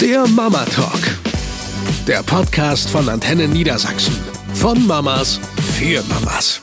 Der 0.00 0.28
Mama 0.28 0.64
Talk. 0.66 1.18
Der 2.06 2.22
Podcast 2.22 2.88
von 2.88 3.08
Antenne 3.08 3.48
Niedersachsen. 3.48 4.16
Von 4.54 4.86
Mamas 4.86 5.40
für 5.76 6.04
Mamas. 6.04 6.60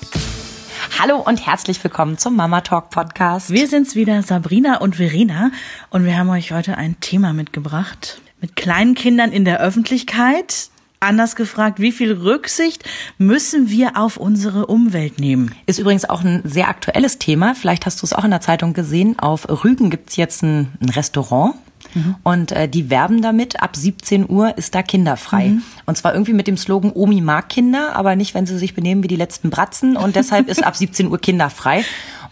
Hallo 0.97 1.17
und 1.17 1.45
herzlich 1.45 1.83
willkommen 1.83 2.17
zum 2.17 2.37
Mama 2.37 2.61
Talk 2.61 2.91
Podcast. 2.91 3.49
Wir 3.49 3.67
sind's 3.67 3.93
wieder, 3.93 4.23
Sabrina 4.23 4.77
und 4.77 4.95
Verena, 4.95 5.51
und 5.89 6.05
wir 6.05 6.17
haben 6.17 6.29
euch 6.29 6.53
heute 6.53 6.77
ein 6.77 6.97
Thema 7.01 7.33
mitgebracht. 7.33 8.21
Mit 8.39 8.55
kleinen 8.55 8.95
Kindern 8.95 9.33
in 9.33 9.43
der 9.43 9.59
Öffentlichkeit. 9.59 10.69
Anders 11.01 11.35
gefragt, 11.35 11.81
wie 11.81 11.91
viel 11.91 12.13
Rücksicht 12.13 12.85
müssen 13.17 13.69
wir 13.69 13.97
auf 13.97 14.15
unsere 14.15 14.67
Umwelt 14.67 15.19
nehmen? 15.19 15.53
Ist 15.65 15.79
übrigens 15.79 16.05
auch 16.05 16.23
ein 16.23 16.41
sehr 16.45 16.69
aktuelles 16.69 17.19
Thema. 17.19 17.53
Vielleicht 17.53 17.85
hast 17.85 18.01
du 18.01 18.05
es 18.05 18.13
auch 18.13 18.23
in 18.23 18.31
der 18.31 18.39
Zeitung 18.39 18.71
gesehen. 18.71 19.19
Auf 19.19 19.49
Rügen 19.65 19.89
gibt's 19.89 20.15
jetzt 20.15 20.41
ein, 20.41 20.71
ein 20.79 20.89
Restaurant. 21.95 22.15
Und 22.23 22.51
äh, 22.51 22.67
die 22.67 22.89
werben 22.89 23.21
damit, 23.21 23.61
ab 23.61 23.75
17 23.75 24.29
Uhr 24.29 24.57
ist 24.57 24.75
da 24.75 24.83
kinderfrei. 24.83 25.49
Mhm. 25.49 25.63
Und 25.85 25.97
zwar 25.97 26.13
irgendwie 26.13 26.33
mit 26.33 26.47
dem 26.47 26.57
Slogan, 26.57 26.91
Omi 26.93 27.21
mag 27.21 27.49
Kinder, 27.49 27.95
aber 27.95 28.15
nicht, 28.15 28.33
wenn 28.33 28.45
sie 28.45 28.57
sich 28.57 28.73
benehmen 28.73 29.03
wie 29.03 29.07
die 29.07 29.15
letzten 29.15 29.49
Bratzen. 29.49 29.97
Und 29.97 30.15
deshalb 30.15 30.47
ist 30.47 30.63
ab 30.63 30.75
17 30.75 31.07
Uhr 31.07 31.19
kinderfrei. 31.19 31.83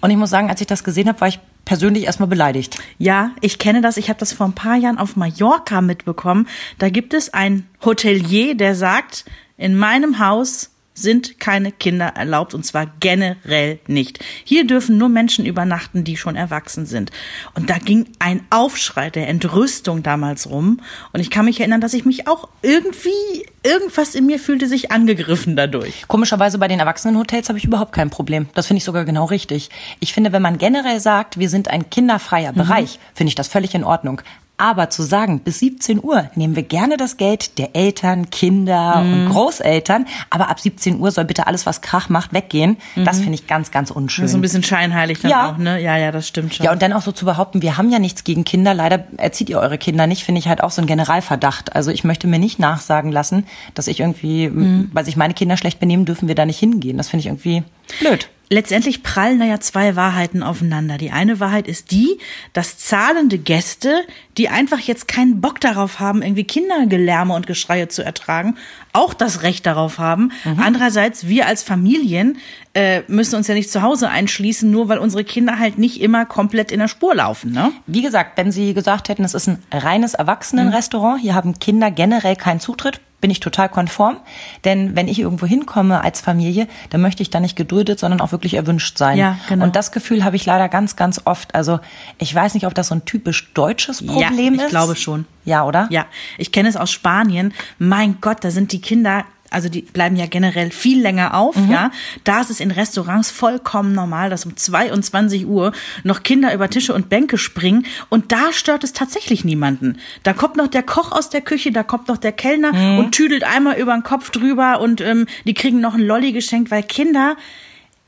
Und 0.01 0.09
ich 0.09 0.17
muss 0.17 0.29
sagen, 0.29 0.49
als 0.49 0.61
ich 0.61 0.67
das 0.67 0.83
gesehen 0.83 1.07
habe, 1.07 1.21
war 1.21 1.27
ich 1.27 1.39
persönlich 1.65 2.03
erstmal 2.03 2.27
beleidigt. 2.27 2.77
Ja, 2.97 3.31
ich 3.39 3.57
kenne 3.57 3.81
das. 3.81 3.95
Ich 3.97 4.09
habe 4.09 4.19
das 4.19 4.33
vor 4.33 4.47
ein 4.47 4.53
paar 4.53 4.75
Jahren 4.75 4.97
auf 4.97 5.15
Mallorca 5.15 5.79
mitbekommen. 5.79 6.47
Da 6.77 6.89
gibt 6.89 7.13
es 7.13 7.33
ein 7.33 7.67
Hotelier, 7.83 8.55
der 8.55 8.75
sagt, 8.75 9.23
in 9.55 9.77
meinem 9.77 10.19
Haus 10.19 10.71
sind 10.93 11.39
keine 11.39 11.71
Kinder 11.71 12.07
erlaubt 12.15 12.53
und 12.53 12.65
zwar 12.65 12.87
generell 12.99 13.79
nicht. 13.87 14.23
Hier 14.43 14.67
dürfen 14.67 14.97
nur 14.97 15.09
Menschen 15.09 15.45
übernachten, 15.45 16.03
die 16.03 16.17
schon 16.17 16.35
erwachsen 16.35 16.85
sind. 16.85 17.11
Und 17.55 17.69
da 17.69 17.77
ging 17.77 18.07
ein 18.19 18.45
Aufschrei 18.49 19.09
der 19.09 19.27
Entrüstung 19.27 20.03
damals 20.03 20.49
rum. 20.49 20.81
Und 21.11 21.19
ich 21.19 21.29
kann 21.29 21.45
mich 21.45 21.59
erinnern, 21.59 21.81
dass 21.81 21.93
ich 21.93 22.05
mich 22.05 22.27
auch 22.27 22.49
irgendwie, 22.61 23.45
irgendwas 23.63 24.15
in 24.15 24.25
mir 24.25 24.39
fühlte 24.39 24.67
sich 24.67 24.91
angegriffen 24.91 25.55
dadurch. 25.55 26.07
Komischerweise 26.07 26.57
bei 26.57 26.67
den 26.67 26.79
Erwachsenenhotels 26.79 27.49
habe 27.49 27.57
ich 27.57 27.65
überhaupt 27.65 27.93
kein 27.93 28.09
Problem. 28.09 28.47
Das 28.53 28.67
finde 28.67 28.79
ich 28.79 28.83
sogar 28.83 29.05
genau 29.05 29.25
richtig. 29.25 29.69
Ich 29.99 30.13
finde, 30.13 30.31
wenn 30.31 30.41
man 30.41 30.57
generell 30.57 30.99
sagt, 30.99 31.39
wir 31.39 31.49
sind 31.49 31.69
ein 31.69 31.89
kinderfreier 31.89 32.53
Bereich, 32.53 32.99
finde 33.13 33.29
ich 33.29 33.35
das 33.35 33.47
völlig 33.47 33.73
in 33.73 33.83
Ordnung. 33.83 34.21
Aber 34.55 34.91
zu 34.91 35.01
sagen, 35.01 35.39
bis 35.39 35.59
17 35.59 36.01
Uhr 36.03 36.29
nehmen 36.35 36.55
wir 36.55 36.61
gerne 36.63 36.95
das 36.95 37.17
Geld 37.17 37.57
der 37.57 37.75
Eltern, 37.75 38.29
Kinder 38.29 39.01
und 39.01 39.29
Großeltern, 39.29 40.05
aber 40.29 40.49
ab 40.49 40.59
17 40.59 40.99
Uhr 40.99 41.09
soll 41.11 41.25
bitte 41.25 41.47
alles, 41.47 41.65
was 41.65 41.81
Krach 41.81 42.07
macht, 42.07 42.33
weggehen, 42.33 42.77
das 42.95 43.17
finde 43.17 43.33
ich 43.33 43.47
ganz, 43.47 43.71
ganz 43.71 43.89
unschön. 43.89 44.27
So 44.27 44.37
ein 44.37 44.41
bisschen 44.41 44.61
scheinheilig 44.63 45.19
dann 45.21 45.31
Ja. 45.31 45.51
auch, 45.51 45.57
ne? 45.57 45.81
Ja, 45.81 45.97
ja, 45.97 46.11
das 46.11 46.27
stimmt 46.27 46.53
schon. 46.53 46.65
Ja, 46.65 46.71
und 46.71 46.81
dann 46.83 46.93
auch 46.93 47.01
so 47.01 47.11
zu 47.11 47.25
behaupten, 47.25 47.63
wir 47.63 47.77
haben 47.77 47.91
ja 47.91 47.97
nichts 47.97 48.23
gegen 48.23 48.43
Kinder, 48.43 48.73
leider 48.75 49.05
erzieht 49.17 49.49
ihr 49.49 49.59
eure 49.59 49.79
Kinder 49.79 50.05
nicht, 50.05 50.23
finde 50.23 50.39
ich 50.39 50.47
halt 50.47 50.61
auch 50.61 50.71
so 50.71 50.81
ein 50.81 50.87
Generalverdacht. 50.87 51.75
Also 51.75 51.89
ich 51.89 52.03
möchte 52.03 52.27
mir 52.27 52.39
nicht 52.39 52.59
nachsagen 52.59 53.11
lassen, 53.11 53.47
dass 53.73 53.87
ich 53.87 53.99
irgendwie, 54.01 54.51
weil 54.93 55.03
sich 55.03 55.17
meine 55.17 55.33
Kinder 55.33 55.57
schlecht 55.57 55.79
benehmen, 55.79 56.05
dürfen 56.05 56.27
wir 56.27 56.35
da 56.35 56.45
nicht 56.45 56.59
hingehen. 56.59 56.97
Das 56.97 57.09
finde 57.09 57.21
ich 57.21 57.27
irgendwie 57.27 57.63
blöd. 57.99 58.29
Letztendlich 58.49 59.03
prallen 59.03 59.39
da 59.39 59.45
ja 59.45 59.59
zwei 59.59 59.95
Wahrheiten 59.95 60.43
aufeinander. 60.43 60.97
Die 60.97 61.11
eine 61.11 61.39
Wahrheit 61.39 61.67
ist 61.67 61.91
die, 61.91 62.19
dass 62.51 62.77
zahlende 62.77 63.37
Gäste, 63.37 64.01
die 64.37 64.49
einfach 64.49 64.79
jetzt 64.79 65.07
keinen 65.07 65.41
Bock 65.41 65.59
darauf 65.59 65.99
haben, 65.99 66.21
irgendwie 66.21 66.43
Kindergelärme 66.43 67.33
und 67.33 67.47
Geschreie 67.47 67.87
zu 67.87 68.03
ertragen, 68.03 68.55
auch 68.91 69.13
das 69.13 69.41
Recht 69.41 69.65
darauf 69.65 69.97
haben. 69.97 70.31
Andererseits, 70.57 71.27
wir 71.27 71.47
als 71.47 71.63
Familien 71.63 72.37
äh, 72.73 73.01
müssen 73.07 73.35
uns 73.35 73.47
ja 73.47 73.55
nicht 73.55 73.71
zu 73.71 73.81
Hause 73.81 74.09
einschließen, 74.09 74.69
nur 74.69 74.87
weil 74.89 74.97
unsere 74.97 75.23
Kinder 75.23 75.57
halt 75.57 75.77
nicht 75.77 76.01
immer 76.01 76.25
komplett 76.25 76.71
in 76.71 76.79
der 76.79 76.87
Spur 76.87 77.15
laufen. 77.15 77.51
Ne? 77.51 77.71
Wie 77.87 78.01
gesagt, 78.01 78.37
wenn 78.37 78.51
Sie 78.51 78.73
gesagt 78.73 79.09
hätten, 79.09 79.23
es 79.23 79.33
ist 79.33 79.47
ein 79.47 79.63
reines 79.71 80.13
Erwachsenenrestaurant, 80.13 81.21
hier 81.21 81.33
haben 81.33 81.59
Kinder 81.59 81.91
generell 81.91 82.35
keinen 82.35 82.59
Zutritt, 82.59 82.99
bin 83.23 83.31
ich 83.31 83.39
total 83.39 83.69
konform. 83.69 84.17
Denn 84.65 84.97
wenn 84.97 85.07
ich 85.07 85.17
irgendwo 85.17 85.45
hinkomme 85.45 86.01
als 86.01 86.19
Familie, 86.19 86.67
dann 86.89 86.99
möchte 86.99 87.23
ich 87.23 87.29
da 87.29 87.39
nicht 87.39 87.55
geduldet, 87.55 87.97
sondern 87.97 88.19
auch 88.19 88.33
wirklich 88.33 88.55
erwünscht 88.55 88.97
sein. 88.97 89.17
Ja, 89.17 89.39
genau. 89.47 89.63
Und 89.63 89.77
das 89.77 89.93
Gefühl 89.93 90.25
habe 90.25 90.35
ich 90.35 90.45
leider 90.45 90.67
ganz, 90.67 90.97
ganz 90.97 91.21
oft. 91.23 91.55
Also 91.55 91.79
ich 92.17 92.35
weiß 92.35 92.53
nicht, 92.53 92.67
ob 92.67 92.73
das 92.73 92.89
so 92.89 92.95
ein 92.95 93.05
typisch 93.05 93.53
deutsches 93.53 94.05
Problem 94.05 94.55
ich 94.55 94.61
ist. 94.63 94.69
glaube 94.71 94.97
schon. 94.97 95.25
Ja, 95.45 95.63
oder? 95.63 95.87
Ja, 95.89 96.05
ich 96.37 96.51
kenne 96.51 96.67
es 96.67 96.75
aus 96.75 96.91
Spanien. 96.91 97.53
Mein 97.79 98.17
Gott, 98.19 98.43
da 98.43 98.51
sind 98.51 98.73
die 98.73 98.81
Kinder, 98.81 99.23
also 99.53 99.69
die 99.69 99.81
bleiben 99.81 100.15
ja 100.15 100.25
generell 100.25 100.71
viel 100.71 101.01
länger 101.01 101.35
auf, 101.35 101.55
ja. 101.69 101.91
Da 102.23 102.41
ist 102.41 102.49
es 102.49 102.59
in 102.59 102.71
Restaurants 102.71 103.31
vollkommen 103.31 103.93
normal, 103.93 104.29
dass 104.29 104.45
um 104.45 104.55
22 104.57 105.45
Uhr 105.45 105.71
noch 106.03 106.23
Kinder 106.23 106.53
über 106.53 106.69
Tische 106.69 106.93
und 106.93 107.09
Bänke 107.09 107.37
springen 107.37 107.85
und 108.09 108.31
da 108.31 108.51
stört 108.51 108.83
es 108.83 108.93
tatsächlich 108.93 109.45
niemanden. 109.45 109.97
Da 110.23 110.33
kommt 110.33 110.57
noch 110.57 110.67
der 110.67 110.83
Koch 110.83 111.11
aus 111.11 111.29
der 111.29 111.41
Küche, 111.41 111.71
da 111.71 111.83
kommt 111.83 112.07
noch 112.07 112.17
der 112.17 112.31
Kellner 112.31 112.99
und 112.99 113.11
tüdelt 113.11 113.43
einmal 113.43 113.77
über 113.77 113.93
den 113.93 114.03
Kopf 114.03 114.29
drüber 114.31 114.79
und 114.81 115.01
ähm, 115.01 115.27
die 115.45 115.53
kriegen 115.53 115.79
noch 115.79 115.93
einen 115.93 116.05
Lolli 116.05 116.31
geschenkt, 116.31 116.71
weil 116.71 116.83
Kinder 116.83 117.35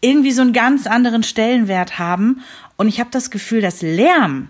irgendwie 0.01 0.31
so 0.31 0.41
einen 0.41 0.53
ganz 0.53 0.87
anderen 0.87 1.23
Stellenwert 1.23 1.97
haben. 1.99 2.41
Und 2.77 2.87
ich 2.87 2.99
habe 2.99 3.09
das 3.11 3.31
Gefühl, 3.31 3.61
dass 3.61 3.81
Lärm 3.81 4.49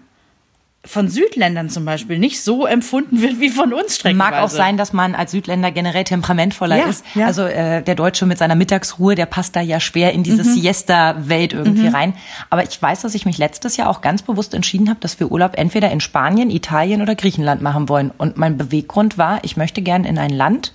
von 0.85 1.09
Südländern 1.09 1.69
zum 1.69 1.85
Beispiel 1.85 2.19
nicht 2.19 2.41
so 2.44 2.66
empfunden 2.66 3.22
wird 3.22 3.40
wie 3.40 3.50
von 3.50 3.73
uns 3.73 3.96
streckenweise. 3.96 4.31
Mag 4.31 4.41
auch 4.44 4.50
sein, 4.50 4.78
dass 4.78 4.94
man 4.94 5.16
als 5.16 5.31
Südländer 5.31 5.72
generell 5.72 6.03
temperamentvoller 6.03 6.78
Ja, 6.78 6.85
ist. 6.85 7.03
ja. 7.16 7.25
Also 7.25 7.44
äh, 7.44 7.81
der 7.81 7.96
Deutsche 7.96 8.25
mit 8.25 8.38
seiner 8.38 8.56
Mittagsruhe, 8.56 9.16
der 9.16 9.25
passt 9.25 9.56
da 9.56 9.62
ja 9.62 9.79
schwer 9.79 10.13
in 10.13 10.23
diese 10.23 10.44
Mhm. 10.44 10.53
Siesta-Welt 10.53 11.53
irgendwie 11.53 11.88
rein. 11.88 12.13
Aber 12.50 12.63
ich 12.63 12.81
weiß, 12.81 13.01
dass 13.01 13.16
ich 13.16 13.25
mich 13.25 13.38
letztes 13.38 13.78
Jahr 13.78 13.90
auch 13.90 14.01
ganz 14.01 14.22
bewusst 14.22 14.53
entschieden 14.53 14.90
habe, 14.90 15.00
dass 15.00 15.19
wir 15.19 15.31
Urlaub 15.31 15.53
entweder 15.57 15.91
in 15.91 16.00
Spanien, 16.00 16.50
Italien 16.50 17.02
oder 17.02 17.16
Griechenland 17.16 17.62
machen 17.62 17.90
wollen. 17.90 18.12
Und 18.17 18.38
mein 18.38 18.57
Beweggrund 18.57 19.17
war, 19.17 19.40
ich 19.44 19.57
möchte 19.57 19.81
gern 19.81 20.06
in 20.06 20.17
ein 20.17 20.29
Land, 20.31 20.73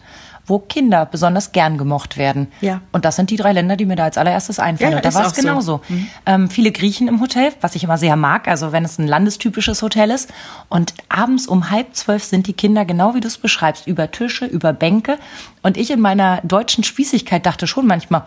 wo 0.51 0.59
Kinder 0.59 1.07
besonders 1.07 1.53
gern 1.53 1.79
gemocht 1.79 2.19
werden. 2.19 2.49
Ja. 2.61 2.83
Und 2.93 3.05
das 3.05 3.17
sind 3.17 3.31
die 3.31 3.37
drei 3.37 3.53
Länder, 3.53 3.77
die 3.77 3.87
mir 3.87 3.97
da 3.97 4.05
als 4.05 4.19
allererstes 4.19 4.59
einfallen. 4.59 4.91
Ja, 4.91 4.97
und 4.99 5.05
da 5.05 5.09
ist 5.09 5.15
war 5.15 5.23
es 5.23 5.33
auch 5.33 5.35
so. 5.35 5.41
genauso. 5.41 5.81
Ähm, 6.27 6.51
viele 6.51 6.73
Griechen 6.73 7.09
im 7.09 7.21
Hotel, 7.21 7.53
was 7.61 7.75
ich 7.75 7.85
immer 7.85 7.97
sehr 7.97 8.17
mag, 8.17 8.49
also 8.49 8.73
wenn 8.73 8.85
es 8.85 8.99
ein 8.99 9.07
landestypisches 9.07 9.81
Hotel 9.81 10.11
ist. 10.11 10.31
Und 10.69 10.93
abends 11.09 11.47
um 11.47 11.71
halb 11.71 11.95
zwölf 11.95 12.25
sind 12.25 12.49
die 12.49 12.53
Kinder, 12.53 12.85
genau 12.85 13.15
wie 13.15 13.21
du 13.21 13.29
es 13.29 13.39
beschreibst, 13.39 13.87
über 13.87 14.11
Tische, 14.11 14.45
über 14.45 14.73
Bänke. 14.73 15.19
Und 15.63 15.77
ich 15.77 15.91
in 15.91 16.01
meiner 16.01 16.41
deutschen 16.43 16.85
Spießigkeit 16.85 17.47
dachte 17.47 17.67
schon 17.67 17.87
manchmal, 17.87 18.25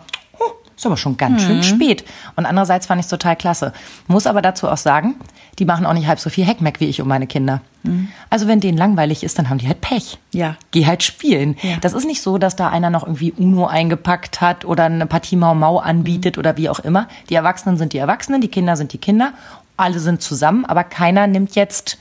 ist 0.76 0.86
aber 0.86 0.96
schon 0.96 1.16
ganz 1.16 1.42
Mhm. 1.42 1.46
schön 1.46 1.62
spät. 1.62 2.04
Und 2.36 2.46
andererseits 2.46 2.86
fand 2.86 2.98
ich 3.00 3.06
es 3.06 3.10
total 3.10 3.36
klasse. 3.36 3.72
Muss 4.08 4.26
aber 4.26 4.42
dazu 4.42 4.68
auch 4.68 4.76
sagen, 4.76 5.14
die 5.58 5.64
machen 5.64 5.86
auch 5.86 5.92
nicht 5.92 6.06
halb 6.08 6.18
so 6.18 6.30
viel 6.30 6.44
Heckmeck 6.44 6.80
wie 6.80 6.86
ich 6.86 7.00
um 7.00 7.08
meine 7.08 7.26
Kinder. 7.26 7.60
Also 8.30 8.48
wenn 8.48 8.60
denen 8.60 8.78
langweilig 8.78 9.22
ist, 9.24 9.38
dann 9.38 9.50
haben 9.50 9.58
die 9.58 9.68
halt 9.68 9.82
Pech. 9.82 10.18
Mhm. 10.32 10.38
Ja. 10.40 10.56
Geh 10.70 10.86
halt 10.86 11.02
spielen. 11.02 11.56
Ja. 11.62 11.76
Das 11.82 11.92
ist 11.92 12.06
nicht 12.06 12.22
so, 12.22 12.38
dass 12.38 12.56
da 12.56 12.70
einer 12.70 12.88
noch 12.90 13.02
irgendwie 13.04 13.32
Uno 13.36 13.66
eingepackt 13.66 14.40
hat 14.40 14.64
oder 14.64 14.84
eine 14.84 15.04
Partie 15.06 15.36
Mau 15.36 15.54
Mau 15.54 15.78
anbietet 15.78 16.38
oder 16.38 16.56
wie 16.56 16.68
auch 16.70 16.78
immer. 16.80 17.08
Die 17.28 17.34
Erwachsenen 17.34 17.76
sind 17.76 17.92
die 17.92 17.98
Erwachsenen, 17.98 18.40
die 18.40 18.48
Kinder 18.48 18.76
sind 18.76 18.92
die 18.94 18.98
Kinder. 18.98 19.32
Alle 19.76 19.98
sind 19.98 20.22
zusammen, 20.22 20.64
aber 20.64 20.82
keiner 20.84 21.26
nimmt 21.26 21.54
jetzt 21.56 21.98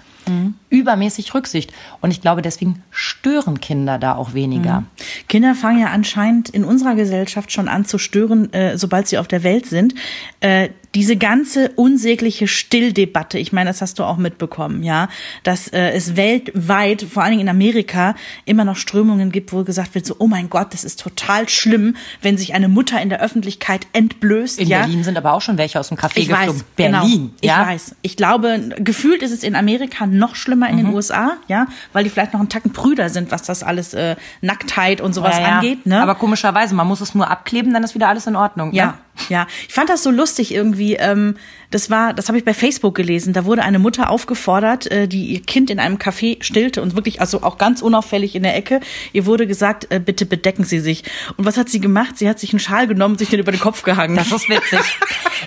übermäßig 0.73 1.35
Rücksicht. 1.35 1.71
Und 2.01 2.09
ich 2.11 2.19
glaube, 2.19 2.41
deswegen 2.41 2.81
stören 2.89 3.61
Kinder 3.61 3.99
da 3.99 4.15
auch 4.15 4.33
weniger. 4.33 4.83
Kinder 5.29 5.53
fangen 5.53 5.79
ja 5.79 5.87
anscheinend 5.87 6.49
in 6.49 6.65
unserer 6.65 6.95
Gesellschaft 6.95 7.51
schon 7.51 7.67
an 7.67 7.85
zu 7.85 7.99
stören, 7.99 8.51
äh, 8.53 8.75
sobald 8.75 9.07
sie 9.07 9.19
auf 9.19 9.27
der 9.27 9.43
Welt 9.43 9.67
sind. 9.67 9.93
Äh, 10.39 10.69
diese 10.95 11.17
ganze 11.17 11.69
unsägliche 11.75 12.47
Stilldebatte, 12.47 13.39
ich 13.39 13.51
meine, 13.51 13.69
das 13.69 13.81
hast 13.81 13.97
du 13.97 14.03
auch 14.03 14.17
mitbekommen, 14.17 14.83
ja, 14.83 15.09
dass 15.41 15.67
äh, 15.67 15.89
es 15.91 16.15
weltweit, 16.15 17.01
vor 17.01 17.23
allen 17.23 17.31
Dingen 17.31 17.43
in 17.43 17.49
Amerika, 17.49 18.15
immer 18.45 18.63
noch 18.63 18.75
Strömungen 18.75 19.31
gibt, 19.31 19.53
wo 19.53 19.63
gesagt 19.63 19.95
wird, 19.95 20.05
so, 20.05 20.15
oh 20.19 20.27
mein 20.27 20.49
Gott, 20.51 20.73
das 20.73 20.83
ist 20.83 20.99
total 20.99 21.49
schlimm, 21.49 21.95
wenn 22.21 22.37
sich 22.37 22.53
eine 22.53 22.67
Mutter 22.67 23.01
in 23.01 23.09
der 23.09 23.21
Öffentlichkeit 23.21 23.87
entblößt. 23.93 24.59
In 24.59 24.67
ja. 24.67 24.81
Berlin 24.81 25.03
sind 25.03 25.17
aber 25.17 25.33
auch 25.33 25.41
schon 25.41 25.57
welche 25.57 25.79
aus 25.79 25.89
dem 25.89 25.97
Café 25.97 26.17
Ich 26.17 26.27
geflogen. 26.27 26.55
weiß, 26.55 26.65
Berlin, 26.75 27.01
genau. 27.01 27.31
ja. 27.41 27.61
Ich 27.63 27.67
weiß. 27.69 27.95
Ich 28.03 28.17
glaube, 28.17 28.69
gefühlt 28.77 29.23
ist 29.23 29.31
es 29.31 29.43
in 29.43 29.55
Amerika 29.55 30.05
noch 30.05 30.35
schlimmer 30.35 30.62
in 30.69 30.75
Mhm. 30.77 30.85
den 30.85 30.93
USA, 30.93 31.33
ja, 31.47 31.67
weil 31.93 32.03
die 32.03 32.09
vielleicht 32.09 32.33
noch 32.33 32.39
einen 32.39 32.49
Tacken 32.49 32.73
prüder 32.73 33.09
sind, 33.09 33.31
was 33.31 33.43
das 33.43 33.63
alles 33.63 33.93
äh, 33.93 34.15
Nacktheit 34.41 35.01
und 35.01 35.13
sowas 35.13 35.37
Ja, 35.37 35.41
ja. 35.41 35.55
angeht. 35.59 35.85
Ne? 35.85 36.01
Aber 36.01 36.15
komischerweise, 36.15 36.75
man 36.75 36.87
muss 36.87 37.01
es 37.01 37.15
nur 37.15 37.29
abkleben, 37.29 37.73
dann 37.73 37.83
ist 37.83 37.95
wieder 37.95 38.07
alles 38.09 38.27
in 38.27 38.35
Ordnung. 38.35 38.73
ja, 38.73 38.85
Ne? 38.85 38.93
ja. 39.29 39.47
Ich 39.67 39.73
fand 39.73 39.89
das 39.89 40.03
so 40.03 40.11
lustig 40.11 40.53
irgendwie. 40.53 40.95
Ähm, 40.95 41.35
das 41.71 41.89
war, 41.89 42.13
das 42.13 42.27
habe 42.27 42.37
ich 42.37 42.45
bei 42.45 42.53
Facebook 42.53 42.93
gelesen. 42.95 43.33
Da 43.33 43.45
wurde 43.45 43.63
eine 43.63 43.79
Mutter 43.79 44.09
aufgefordert, 44.11 44.91
äh, 44.91 45.07
die 45.07 45.25
ihr 45.27 45.41
Kind 45.41 45.69
in 45.71 45.79
einem 45.79 45.97
Café 45.97 46.41
stillte 46.43 46.81
und 46.81 46.95
wirklich, 46.95 47.19
also 47.19 47.41
auch 47.43 47.57
ganz 47.57 47.81
unauffällig 47.81 48.35
in 48.35 48.43
der 48.43 48.55
Ecke. 48.55 48.79
Ihr 49.11 49.25
wurde 49.25 49.47
gesagt, 49.47 49.87
äh, 49.91 49.99
bitte 49.99 50.25
bedecken 50.25 50.63
Sie 50.63 50.79
sich. 50.79 51.03
Und 51.37 51.45
was 51.45 51.57
hat 51.57 51.69
sie 51.69 51.79
gemacht? 51.79 52.17
Sie 52.17 52.29
hat 52.29 52.39
sich 52.39 52.53
einen 52.53 52.59
Schal 52.59 52.85
genommen 52.87 53.13
und 53.15 53.19
sich 53.19 53.29
den 53.29 53.39
über 53.39 53.51
den 53.51 53.59
Kopf 53.59 53.83
gehangen. 53.83 54.15
Das 54.15 54.31
ist 54.31 54.49
witzig. 54.49 54.79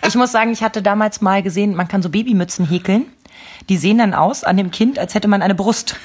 Ich 0.07 0.15
muss 0.15 0.31
sagen, 0.31 0.53
ich 0.53 0.63
hatte 0.63 0.83
damals 0.83 1.23
mal 1.23 1.43
gesehen, 1.43 1.75
man 1.75 1.89
kann 1.89 2.03
so 2.03 2.11
Babymützen 2.11 2.69
häkeln. 2.69 3.07
Die 3.69 3.77
sehen 3.77 3.99
dann 3.99 4.15
aus 4.15 4.45
an 4.45 4.57
dem 4.57 4.71
Kind, 4.71 4.99
als 4.99 5.15
hätte 5.15 5.29
man 5.29 5.43
eine 5.43 5.55
Brust. 5.55 5.97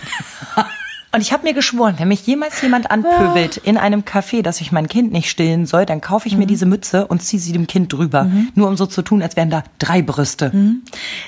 Und 1.14 1.20
ich 1.20 1.34
habe 1.34 1.44
mir 1.44 1.54
geschworen, 1.54 1.96
wenn 1.98 2.08
mich 2.08 2.26
jemals 2.26 2.62
jemand 2.62 2.90
anpöbelt 2.90 3.58
in 3.58 3.78
einem 3.78 4.02
Café, 4.04 4.42
dass 4.42 4.62
ich 4.62 4.72
mein 4.72 4.88
Kind 4.88 5.12
nicht 5.12 5.30
stillen 5.30 5.66
soll, 5.66 5.86
dann 5.86 6.00
kaufe 6.00 6.30
ich 6.30 6.38
mir 6.38 6.48
diese 6.48 6.66
Mütze 6.66 7.06
und 7.06 7.22
ziehe 7.22 7.42
sie 7.42 7.52
dem 7.52 7.68
Kind 7.68 7.92
drüber. 7.92 8.32
Nur 8.56 8.70
um 8.70 8.78
so 8.78 8.86
zu 8.86 9.02
tun, 9.02 9.22
als 9.22 9.36
wären 9.36 9.50
da 9.50 9.66
drei 9.78 10.02
Brüste. 10.02 10.52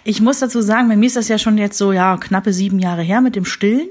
Ich 0.05 0.21
muss 0.21 0.39
dazu 0.39 0.61
sagen, 0.61 0.87
bei 0.87 0.95
mir 0.95 1.07
ist 1.07 1.17
das 1.17 1.27
ja 1.27 1.37
schon 1.37 1.57
jetzt 1.57 1.77
so, 1.77 1.91
ja, 1.91 2.15
knappe 2.15 2.53
sieben 2.53 2.79
Jahre 2.79 3.01
her 3.01 3.19
mit 3.19 3.35
dem 3.35 3.43
Stillen. 3.43 3.89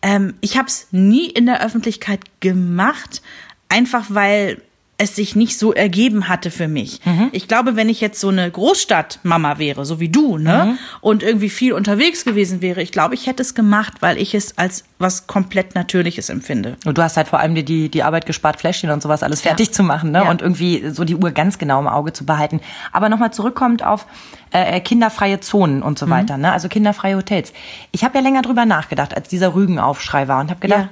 Ähm, 0.00 0.34
ich 0.40 0.56
habe 0.56 0.68
es 0.68 0.88
nie 0.92 1.26
in 1.26 1.44
der 1.44 1.62
Öffentlichkeit 1.62 2.20
gemacht, 2.40 3.20
einfach 3.68 4.06
weil 4.08 4.62
es 5.00 5.14
sich 5.14 5.36
nicht 5.36 5.56
so 5.58 5.72
ergeben 5.72 6.28
hatte 6.28 6.50
für 6.50 6.66
mich. 6.66 7.00
Mhm. 7.04 7.28
Ich 7.30 7.46
glaube, 7.46 7.76
wenn 7.76 7.88
ich 7.88 8.00
jetzt 8.00 8.18
so 8.18 8.28
eine 8.30 8.50
Großstadtmama 8.50 9.58
wäre, 9.58 9.84
so 9.84 10.00
wie 10.00 10.08
du, 10.08 10.38
ne, 10.38 10.64
Mhm. 10.72 10.78
und 11.00 11.22
irgendwie 11.22 11.50
viel 11.50 11.72
unterwegs 11.72 12.24
gewesen 12.24 12.60
wäre, 12.62 12.82
ich 12.82 12.90
glaube, 12.90 13.14
ich 13.14 13.28
hätte 13.28 13.42
es 13.42 13.54
gemacht, 13.54 13.94
weil 14.00 14.18
ich 14.18 14.34
es 14.34 14.58
als 14.58 14.82
was 14.98 15.28
komplett 15.28 15.76
Natürliches 15.76 16.30
empfinde. 16.30 16.76
Und 16.84 16.98
du 16.98 17.02
hast 17.02 17.16
halt 17.16 17.28
vor 17.28 17.38
allem 17.38 17.54
dir 17.54 17.62
die, 17.64 17.88
die 17.88 18.02
Arbeit 18.02 18.26
gespart, 18.26 18.58
Fläschchen 18.58 18.90
und 18.90 19.00
sowas 19.00 19.22
alles 19.22 19.40
fertig 19.42 19.70
zu 19.72 19.84
machen 19.84 20.10
ne? 20.10 20.24
Ja. 20.24 20.30
und 20.30 20.42
irgendwie 20.42 20.90
so 20.90 21.04
die 21.04 21.14
Uhr 21.14 21.30
ganz 21.30 21.58
genau 21.58 21.78
im 21.78 21.86
Auge 21.86 22.12
zu 22.12 22.26
behalten. 22.26 22.60
Aber 22.92 23.08
nochmal 23.08 23.32
zurückkommt 23.32 23.84
auf 23.84 24.04
äh, 24.50 24.80
kinderfreie 24.80 25.38
Zonen 25.38 25.80
und 25.82 25.96
so 26.00 26.06
Mhm. 26.06 26.10
weiter, 26.10 26.36
ne? 26.38 26.50
also 26.50 26.68
kinderfreie 26.68 27.14
Hotels. 27.16 27.52
Ich 27.92 28.02
habe 28.02 28.18
ja 28.18 28.24
länger 28.24 28.42
drüber 28.42 28.66
nachgedacht, 28.66 29.14
als 29.14 29.28
dieser 29.28 29.54
Rügenaufschrei 29.54 30.26
war 30.26 30.40
und 30.40 30.50
habe 30.50 30.58
gedacht, 30.58 30.88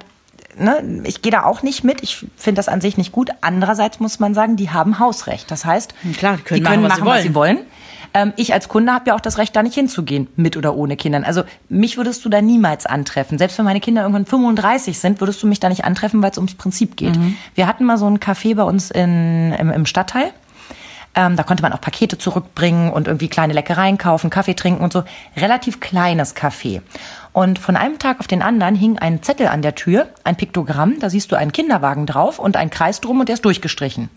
ne, 0.59 1.03
ich 1.05 1.23
gehe 1.23 1.33
da 1.33 1.45
auch 1.45 1.63
nicht 1.63 1.85
mit. 1.85 2.03
Ich 2.03 2.27
finde 2.37 2.59
das 2.59 2.69
an 2.69 2.81
sich 2.81 2.97
nicht 2.97 3.13
gut. 3.13 3.31
Andererseits 3.41 4.01
muss 4.01 4.19
man 4.19 4.35
sagen, 4.35 4.57
die 4.57 4.71
haben 4.71 4.99
Hausrecht. 4.99 5.51
Das 5.51 5.65
heißt, 5.65 5.95
Klar, 6.17 6.37
die 6.37 6.43
können 6.43 6.61
die 6.61 6.69
können 6.69 6.83
machen, 6.83 6.93
was 6.93 6.99
machen, 7.01 7.09
sie 7.09 7.15
was 7.15 7.23
sie 7.23 7.35
wollen. 7.35 7.59
Ähm, 8.15 8.33
ich 8.37 8.55
als 8.55 8.69
Kunde 8.69 8.93
habe 8.93 9.09
ja 9.09 9.15
auch 9.15 9.21
das 9.21 9.39
Recht, 9.39 9.55
da 9.55 9.63
nicht 9.63 9.75
hinzugehen, 9.75 10.29
mit 10.37 10.57
oder 10.57 10.75
ohne 10.75 10.97
Kindern. 10.97 11.25
Also 11.25 11.43
mich 11.69 11.97
würdest 11.97 12.25
du 12.25 12.29
da 12.29 12.41
niemals 12.41 12.87
antreffen. 12.87 13.37
Selbst 13.37 13.59
wenn 13.59 13.65
meine 13.65 13.81
Kinder 13.81 14.03
irgendwann 14.03 14.27
35 14.27 14.99
sind, 14.99 15.21
würdest 15.21 15.43
du 15.43 15.47
mich 15.47 15.61
da 15.61 15.69
nicht 15.69 15.85
antreffen, 15.85 16.23
weil 16.23 16.31
es 16.31 16.39
ums 16.39 16.55
Prinzip 16.55 16.97
geht. 16.97 17.19
Wir 17.55 17.67
hatten 17.67 17.85
mal 17.85 17.99
so 17.99 18.07
ein 18.07 18.19
Café 18.19 18.55
bei 18.55 18.63
uns 18.63 18.91
in, 18.91 19.53
im, 19.53 19.71
im 19.71 19.87
Stadtteil. 19.87 20.33
Ähm, 21.17 21.35
da 21.35 21.43
konnte 21.43 21.63
man 21.63 21.73
auch 21.73 21.81
Pakete 21.81 22.19
zurückbringen 22.19 22.93
und 22.93 23.09
irgendwie 23.09 23.29
kleine 23.29 23.55
Leckereien 23.55 23.97
kaufen, 23.97 24.29
Kaffee 24.29 24.55
trinken 24.55 24.85
und 24.85 24.93
so. 24.93 25.03
Relativ 25.37 25.81
kleines 25.81 26.37
Café. 26.37 26.83
Und 27.33 27.59
von 27.59 27.77
einem 27.77 27.99
Tag 27.99 28.21
auf 28.21 28.27
den 28.27 28.43
anderen 28.43 28.75
hing 28.75 28.99
ein 28.99 29.23
Zettel 29.23 29.49
an 29.49 29.61
der 29.61 29.75
Tür, 29.75 30.09
ein 30.25 30.37
Piktogramm, 30.37 30.99
da 31.01 31.11
siehst 31.11 31.33
du 31.33 31.37
einen 31.37 31.53
Kinderwagen 31.53 32.07
drauf 32.07 32.39
und 32.39 32.57
einen 32.57 32.71
Kreis 32.71 33.01
drum 33.01 33.21
und 33.21 33.29
der 33.29 33.35
ist 33.35 33.45
durchgestrichen. 33.45 34.09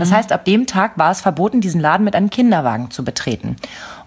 Das 0.00 0.10
heißt, 0.10 0.32
ab 0.32 0.44
dem 0.44 0.66
Tag 0.66 0.98
war 0.98 1.12
es 1.12 1.20
verboten, 1.20 1.60
diesen 1.60 1.80
Laden 1.80 2.04
mit 2.04 2.16
einem 2.16 2.30
Kinderwagen 2.30 2.90
zu 2.90 3.04
betreten. 3.04 3.56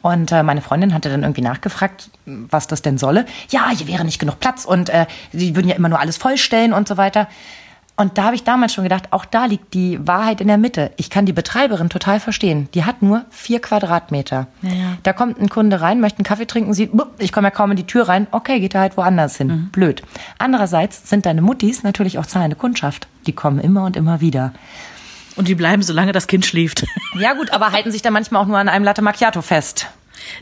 Und 0.02 0.32
äh, 0.32 0.44
meine 0.44 0.62
Freundin 0.62 0.94
hatte 0.94 1.10
dann 1.10 1.24
irgendwie 1.24 1.42
nachgefragt, 1.42 2.10
was 2.26 2.68
das 2.68 2.82
denn 2.82 2.98
solle. 2.98 3.26
Ja, 3.50 3.70
hier 3.70 3.88
wäre 3.88 4.04
nicht 4.06 4.20
genug 4.20 4.40
Platz 4.40 4.66
und 4.66 4.90
äh, 4.90 5.06
sie 5.32 5.56
würden 5.56 5.68
ja 5.68 5.76
immer 5.76 5.90
nur 5.90 6.00
alles 6.00 6.18
vollstellen 6.18 6.74
und 6.74 6.88
so 6.88 6.98
weiter. 6.98 7.28
Und 8.00 8.18
da 8.18 8.24
habe 8.24 8.36
ich 8.36 8.46
damals 8.46 8.74
schon 8.74 8.86
gedacht, 8.86 9.12
auch 9.12 9.26
da 9.26 9.44
liegt 9.44 9.74
die 9.74 10.00
Wahrheit 10.08 10.40
in 10.40 10.48
der 10.48 10.58
Mitte. 10.58 10.92
Ich 10.96 11.10
kann 11.10 11.26
die 11.26 11.34
Betreiberin 11.34 11.90
total 11.90 12.22
verstehen. 12.22 12.70
Die 12.74 12.86
hat 12.86 13.02
nur 13.02 13.26
vier 13.30 13.60
Quadratmeter. 13.60 14.48
Ja, 14.62 14.70
ja. 14.70 14.98
Da 15.04 15.12
kommt 15.12 15.38
ein 15.38 15.50
Kunde 15.50 15.82
rein, 15.82 16.00
möchte 16.00 16.20
einen 16.20 16.24
Kaffee 16.24 16.46
trinken, 16.46 16.74
sieht, 16.74 16.94
"Bup, 16.96 17.16
ich 17.18 17.34
komme 17.34 17.48
ja 17.48 17.52
kaum 17.52 17.72
in 17.72 17.76
die 17.76 17.86
Tür 17.86 18.08
rein. 18.08 18.28
Okay, 18.32 18.62
geht 18.62 18.74
er 18.74 18.80
halt 18.80 18.96
woanders 18.96 19.36
hin. 19.36 19.48
Mhm. 19.48 19.70
Blöd. 19.72 20.02
Andererseits 20.38 21.10
sind 21.10 21.26
deine 21.26 21.42
Muttis 21.42 21.84
natürlich 21.84 22.18
auch 22.20 22.26
zahlende 22.26 22.56
Kundschaft. 22.56 23.10
Die 23.26 23.34
kommen 23.34 23.60
immer 23.60 23.84
und 23.84 23.98
immer 23.98 24.22
wieder. 24.22 24.54
Und 25.36 25.50
die 25.50 25.56
bleiben, 25.56 25.82
solange 25.84 26.14
das 26.14 26.28
Kind 26.28 26.46
schläft. 26.46 26.86
Ja 27.20 27.34
gut, 27.34 27.52
aber 27.52 27.74
halten 27.74 27.92
sich 27.92 28.02
dann 28.02 28.14
manchmal 28.14 28.42
auch 28.42 28.48
nur 28.48 28.60
an 28.60 28.70
einem 28.70 28.86
Latte 28.86 29.02
Macchiato 29.02 29.42
fest. 29.42 29.88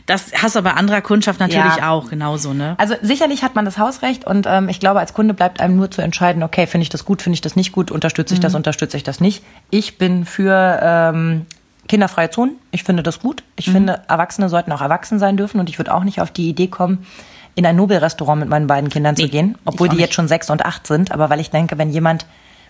Das 0.06 0.32
hast 0.40 0.56
du 0.56 0.62
bei 0.62 0.72
anderer 0.72 1.00
Kundschaft 1.00 1.40
natürlich 1.40 1.76
Ja. 1.76 1.90
auch 1.90 2.10
genauso, 2.10 2.52
ne? 2.54 2.74
Also 2.78 2.94
sicherlich 3.02 3.42
hat 3.42 3.54
man 3.54 3.64
das 3.64 3.78
Hausrecht 3.78 4.24
und 4.24 4.46
ähm, 4.48 4.68
ich 4.68 4.80
glaube, 4.80 5.00
als 5.00 5.14
Kunde 5.14 5.34
bleibt 5.34 5.60
einem 5.60 5.76
nur 5.76 5.90
zu 5.90 6.02
entscheiden, 6.02 6.42
okay, 6.42 6.66
finde 6.66 6.82
ich 6.82 6.88
das 6.88 7.04
gut, 7.04 7.22
finde 7.22 7.34
ich 7.34 7.40
das 7.40 7.56
nicht 7.56 7.72
gut, 7.72 7.90
unterstütze 7.90 8.34
ich 8.34 8.40
das, 8.40 8.54
unterstütze 8.54 8.96
ich 8.96 9.02
das 9.04 9.20
nicht. 9.20 9.42
Ich 9.70 9.98
bin 9.98 10.24
für 10.24 10.78
ähm, 10.82 11.46
kinderfreie 11.86 12.30
Zonen. 12.30 12.56
Ich 12.70 12.84
finde 12.84 13.02
das 13.02 13.20
gut. 13.20 13.42
Ich 13.56 13.70
finde, 13.70 14.02
Erwachsene 14.08 14.48
sollten 14.48 14.72
auch 14.72 14.82
erwachsen 14.82 15.18
sein 15.18 15.36
dürfen 15.36 15.58
und 15.60 15.68
ich 15.70 15.78
würde 15.78 15.94
auch 15.94 16.04
nicht 16.04 16.20
auf 16.20 16.30
die 16.30 16.48
Idee 16.48 16.66
kommen, 16.68 17.06
in 17.54 17.64
ein 17.66 17.76
Nobelrestaurant 17.76 18.38
mit 18.40 18.48
meinen 18.48 18.66
beiden 18.66 18.90
Kindern 18.90 19.16
zu 19.16 19.22
Nee, 19.24 19.28
gehen, 19.30 19.58
obwohl 19.64 19.88
die 19.88 19.96
nicht. 19.96 20.04
jetzt 20.04 20.14
schon 20.14 20.28
sechs 20.28 20.48
und 20.50 20.64
acht 20.64 20.86
sind. 20.86 21.10
Aber 21.12 21.30
weil 21.30 21.40
ich 21.40 21.50
denke, 21.50 21.76
wenn 21.78 21.90
jemand, 21.90 22.26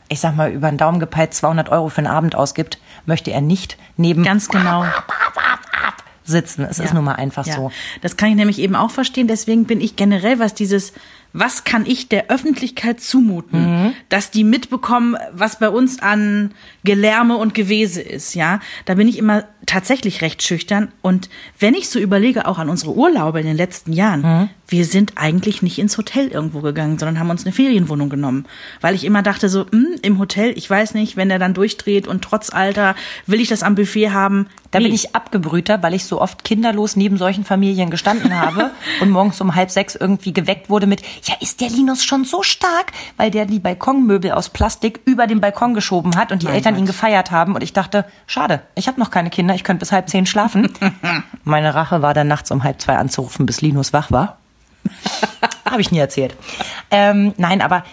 ich 0.09 0.21
sag 0.21 0.37
mal, 0.37 0.51
über 0.51 0.71
den 0.71 0.79
Daumen 0.79 1.01
gepeilt 1.01 1.35
200 1.35 1.69
Euro 1.69 1.89
für 1.89 1.99
einen 1.99 2.07
Abend 2.07 2.37
ausgibt, 2.37 2.79
möchte 3.05 3.31
er 3.33 3.41
nicht 3.43 3.77
neben 3.97 4.23
Ganz 4.23 4.49
genau. 4.49 4.85
Sitzen. 6.29 6.65
Es 6.69 6.79
ist 6.79 6.95
nun 6.95 7.05
mal 7.05 7.15
einfach 7.15 7.47
Ja. 7.47 7.57
so. 7.57 7.73
Das 8.03 8.17
kann 8.17 8.29
ich 8.31 8.37
nämlich 8.37 8.59
eben 8.61 8.77
auch 8.77 8.91
verstehen. 8.91 9.27
Deswegen 9.29 9.65
bin 9.65 9.81
ich 9.81 9.97
generell, 9.97 10.39
was 10.39 10.55
dieses, 10.55 10.93
was 11.33 11.65
kann 11.65 11.85
ich 11.85 12.09
der 12.09 12.31
Öffentlichkeit 12.31 13.01
zumuten, 13.01 13.85
Mhm. 13.87 13.93
dass 14.09 14.31
die 14.31 14.45
mitbekommen, 14.45 15.17
was 15.33 15.59
bei 15.59 15.69
uns 15.69 16.01
an 16.01 16.53
Gelärme 16.85 17.37
und 17.37 17.53
Gewese 17.55 18.01
ist, 18.01 18.35
ja. 18.35 18.61
Da 18.87 18.95
bin 18.95 19.09
ich 19.09 19.19
immer 19.19 19.45
tatsächlich 19.67 20.23
recht 20.23 20.43
schüchtern. 20.43 20.89
Und 21.03 21.29
wenn 21.59 21.75
ich 21.75 21.91
so 21.91 21.99
überlege, 21.99 22.47
auch 22.47 22.59
an 22.59 22.71
unsere 22.71 22.95
Urlaube 22.95 23.41
in 23.41 23.47
den 23.47 23.57
letzten 23.57 23.93
Jahren, 23.93 24.23
Mhm. 24.23 24.49
wir 24.69 24.85
sind 24.87 25.13
eigentlich 25.17 25.61
nicht 25.61 25.79
ins 25.79 25.99
Hotel 25.99 26.29
irgendwo 26.29 26.61
gegangen, 26.61 26.99
sondern 26.99 27.19
haben 27.19 27.29
uns 27.29 27.45
eine 27.45 27.53
Ferienwohnung 27.53 28.09
genommen. 28.09 28.47
Weil 28.81 28.95
ich 28.95 29.05
immer 29.05 29.23
dachte 29.23 29.51
so, 29.51 29.67
hm, 29.71 29.97
im 30.01 30.19
Hotel, 30.19 30.53
ich 30.57 30.69
weiß 30.71 30.95
nicht, 30.95 31.17
wenn 31.19 31.29
der 31.29 31.39
dann 31.39 31.53
durchdreht 31.53 32.07
und 32.09 32.23
trotz 32.23 32.49
Alter 32.51 32.95
will 33.27 33.41
ich 33.41 33.49
das 33.49 33.63
am 33.63 33.75
Buffet 33.75 34.11
haben. 34.11 34.47
Da 34.71 34.79
bin 34.81 34.89
Nee. 34.89 34.95
ich 34.95 35.15
abgebrühter, 35.15 35.83
weil 35.83 35.95
ich 35.95 36.05
so 36.05 36.21
oft 36.21 36.45
kinderlos 36.45 36.95
neben 36.97 37.17
solchen 37.17 37.45
Familien 37.45 37.89
gestanden 37.91 38.39
habe 38.39 38.71
und 39.01 39.11
morgens 39.11 39.41
um 39.41 39.55
halb 39.55 39.71
sechs 39.71 39.95
irgendwie 39.95 40.33
geweckt 40.33 40.69
wurde 40.69 40.87
mit, 40.87 41.03
ja, 41.25 41.35
ist 41.41 41.61
der 41.61 41.71
Linus 41.71 42.05
schon 42.05 42.25
so 42.25 42.43
stark, 42.43 42.93
weil 43.17 43.31
der 43.31 43.47
die 43.47 43.61
Balkonmöbel 43.61 44.33
aus 44.33 44.49
Plastik 44.51 45.01
über 45.05 45.27
den 45.27 45.41
Balkon 45.41 45.75
geschoben 45.75 46.17
hat 46.17 46.33
und 46.33 46.43
die 46.43 46.47
Mein 46.47 46.57
Eltern 46.57 46.75
Gott. 46.75 46.81
ihn 46.83 46.87
gefeiert 46.87 47.31
haben 47.31 47.55
und 47.55 47.63
ich 47.63 47.73
dachte, 47.73 48.05
schade, 48.27 48.63
ich 48.75 48.89
habe 48.89 49.01
noch 49.01 49.11
keine 49.11 49.31
Kinder, 49.31 49.55
ich 49.55 49.65
könnte 49.65 49.81
bis 49.81 49.93
halb 49.93 50.09
zehn 50.09 50.27
schlafen. 50.27 50.69
Meine 51.45 51.75
Rache 51.75 52.03
war 52.03 52.15
dann 52.15 52.29
nachts 52.29 52.51
um 52.51 52.65
halb 52.65 52.81
zwei 52.81 52.97
anzurufen, 52.97 53.47
bis 53.47 53.61
Linus 53.61 53.93
wach 53.93 54.11
war. 54.11 54.38
Habe 55.71 55.81
ich 55.83 55.91
nie 55.91 55.99
erzählt. 55.99 56.35
Ähm, 56.91 57.35
nein, 57.37 57.61
aber 57.61 57.85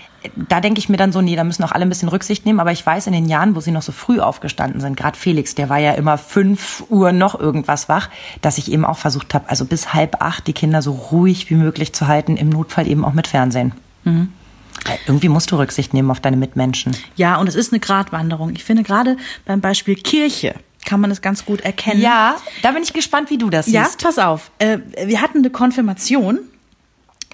da 0.50 0.60
denke 0.62 0.80
ich 0.80 0.88
mir 0.90 0.98
dann 0.98 1.12
so, 1.12 1.22
nee, 1.22 1.36
da 1.36 1.44
müssen 1.44 1.64
auch 1.64 1.72
alle 1.74 1.86
ein 1.86 1.90
bisschen 1.90 2.10
Rücksicht 2.10 2.46
nehmen. 2.46 2.60
Aber 2.60 2.72
ich 2.72 2.84
weiß, 2.86 3.08
in 3.08 3.14
den 3.14 3.26
Jahren, 3.28 3.56
wo 3.56 3.60
sie 3.60 3.72
noch 3.72 3.82
so 3.82 3.92
früh 3.92 4.20
aufgestanden 4.20 4.80
sind, 4.82 4.96
gerade 4.98 5.18
Felix, 5.18 5.56
der 5.56 5.70
war 5.70 5.78
ja 5.80 5.92
immer 5.94 6.18
fünf 6.18 6.84
Uhr 6.90 7.12
noch 7.12 7.38
irgendwas 7.40 7.90
wach, 7.90 8.10
dass 8.42 8.58
ich 8.58 8.72
eben 8.72 8.86
auch 8.86 8.98
versucht 8.98 9.34
habe, 9.34 9.50
also 9.50 9.66
bis 9.66 9.94
halb 9.94 10.22
acht 10.22 10.48
die 10.48 10.54
Kinder 10.54 10.82
so 10.82 10.94
ruhig 10.94 11.50
wie 11.50 11.56
möglich 11.56 11.94
zu 11.94 12.08
halten, 12.08 12.38
im 12.38 12.50
Notfall 12.50 12.88
eben 12.88 13.04
auch 13.06 13.14
mit 13.14 13.28
Fernsehen. 13.28 13.74
Weil 14.04 15.00
Irgendwie 15.08 15.30
musst 15.30 15.52
du 15.52 15.58
Rücksicht 15.58 15.94
nehmen 15.94 16.10
auf 16.12 16.20
deine 16.20 16.38
Mitmenschen. 16.38 16.96
Ja, 17.16 17.38
und 17.38 17.48
es 17.48 17.56
ist 17.56 17.74
eine 17.74 17.80
Gratwanderung. 17.80 18.52
Ich 18.56 18.64
finde 18.64 18.84
gerade 18.84 19.18
beim 19.46 19.62
Beispiel 19.62 19.96
Kirche 19.96 20.56
kann 20.86 21.02
man 21.02 21.10
es 21.10 21.22
ganz 21.24 21.46
gut 21.46 21.62
erkennen. 21.62 22.00
Ja, 22.02 22.36
da 22.62 22.72
bin 22.72 22.84
ich 22.84 22.94
gespannt, 22.94 23.32
wie 23.32 23.40
du 23.40 23.50
das 23.50 23.66
Ja, 23.68 23.86
siehst. 23.86 24.04
pass 24.04 24.20
auf. 24.20 24.52
Äh, 24.60 24.78
wir 25.06 25.20
hatten 25.22 25.40
eine 25.40 25.50
Konfirmation. 25.50 26.40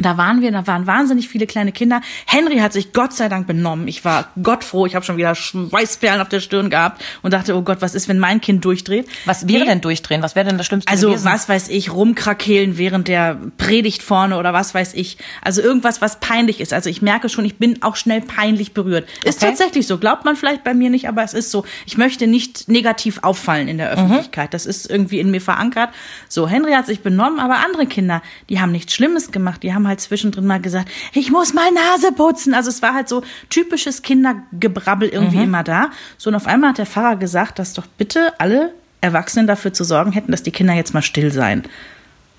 Da 0.01 0.17
waren 0.17 0.41
wir, 0.41 0.51
da 0.51 0.67
waren 0.67 0.87
wahnsinnig 0.87 1.27
viele 1.27 1.47
kleine 1.47 1.71
Kinder. 1.71 2.01
Henry 2.25 2.57
hat 2.57 2.73
sich 2.73 2.93
Gott 2.93 3.13
sei 3.13 3.29
Dank 3.29 3.47
benommen. 3.47 3.87
Ich 3.87 4.03
war 4.05 4.29
gottfroh. 4.41 4.85
Ich 4.85 4.95
habe 4.95 5.05
schon 5.05 5.17
wieder 5.17 5.35
Schweißperlen 5.35 6.21
auf 6.21 6.29
der 6.29 6.39
Stirn 6.39 6.69
gehabt 6.69 7.03
und 7.21 7.33
dachte, 7.33 7.55
oh 7.55 7.61
Gott, 7.61 7.81
was 7.81 7.95
ist, 7.95 8.07
wenn 8.07 8.19
mein 8.19 8.41
Kind 8.41 8.63
durchdreht? 8.65 9.07
Was 9.25 9.47
wäre 9.47 9.61
Nee, 9.63 9.65
denn 9.69 9.81
durchdrehen? 9.81 10.21
Was 10.21 10.35
wäre 10.35 10.47
denn 10.47 10.57
das 10.57 10.65
Schlimmste 10.67 10.91
Also 10.91 11.07
gewesen? 11.09 11.25
was 11.25 11.47
weiß 11.49 11.69
ich, 11.69 11.91
rumkrakehlen 11.93 12.77
während 12.77 13.07
der 13.07 13.37
Predigt 13.57 14.01
vorne 14.03 14.37
oder 14.37 14.53
was 14.53 14.73
weiß 14.73 14.93
ich. 14.93 15.17
Also 15.41 15.61
irgendwas, 15.61 16.01
was 16.01 16.19
peinlich 16.19 16.59
ist. 16.61 16.73
Also 16.73 16.89
ich 16.89 17.01
merke 17.01 17.29
schon, 17.29 17.45
ich 17.45 17.57
bin 17.57 17.81
auch 17.83 17.95
schnell 17.95 18.21
peinlich 18.21 18.73
berührt. 18.73 19.07
Ist 19.23 19.37
Okay. 19.41 19.47
tatsächlich 19.47 19.87
so. 19.87 19.97
Glaubt 19.97 20.25
man 20.25 20.35
vielleicht 20.35 20.63
bei 20.63 20.73
mir 20.73 20.89
nicht, 20.89 21.07
aber 21.07 21.23
es 21.23 21.33
ist 21.33 21.51
so. 21.51 21.65
Ich 21.85 21.97
möchte 21.97 22.27
nicht 22.27 22.67
negativ 22.69 23.19
auffallen 23.23 23.67
in 23.67 23.77
der 23.77 23.89
Öffentlichkeit. 23.91 24.53
Das 24.53 24.65
ist 24.65 24.89
irgendwie 24.89 25.19
in 25.19 25.31
mir 25.31 25.41
verankert. 25.41 25.89
So, 26.29 26.47
Henry 26.47 26.71
hat 26.73 26.85
sich 26.85 27.01
benommen, 27.01 27.39
aber 27.39 27.57
andere 27.57 27.85
Kinder, 27.85 28.21
die 28.49 28.59
haben 28.61 28.71
nichts 28.71 28.93
Schlimmes 28.93 29.31
gemacht. 29.31 29.63
Die 29.63 29.73
haben 29.73 29.87
halt 29.87 29.90
zwischendrin 29.97 30.45
mal 30.45 30.61
gesagt, 30.61 30.89
ich 31.13 31.31
muss 31.31 31.53
mal 31.53 31.69
Nase 31.71 32.11
putzen. 32.11 32.53
Also 32.53 32.69
es 32.69 32.81
war 32.81 32.93
halt 32.93 33.09
so 33.09 33.23
typisches 33.49 34.01
Kindergebrabbel 34.01 35.09
irgendwie 35.09 35.43
immer 35.43 35.63
da. 35.63 35.89
So, 36.17 36.29
und 36.29 36.35
auf 36.35 36.47
einmal 36.47 36.71
hat 36.71 36.77
der 36.77 36.85
Pfarrer 36.85 37.15
gesagt, 37.15 37.59
dass 37.59 37.73
doch 37.73 37.87
bitte 37.87 38.33
alle 38.39 38.73
Erwachsenen 39.01 39.47
dafür 39.47 39.73
zu 39.73 39.83
sorgen 39.83 40.11
hätten, 40.11 40.31
dass 40.31 40.43
die 40.43 40.51
Kinder 40.51 40.73
jetzt 40.73 40.93
mal 40.93 41.01
still 41.01 41.31
seien. 41.31 41.63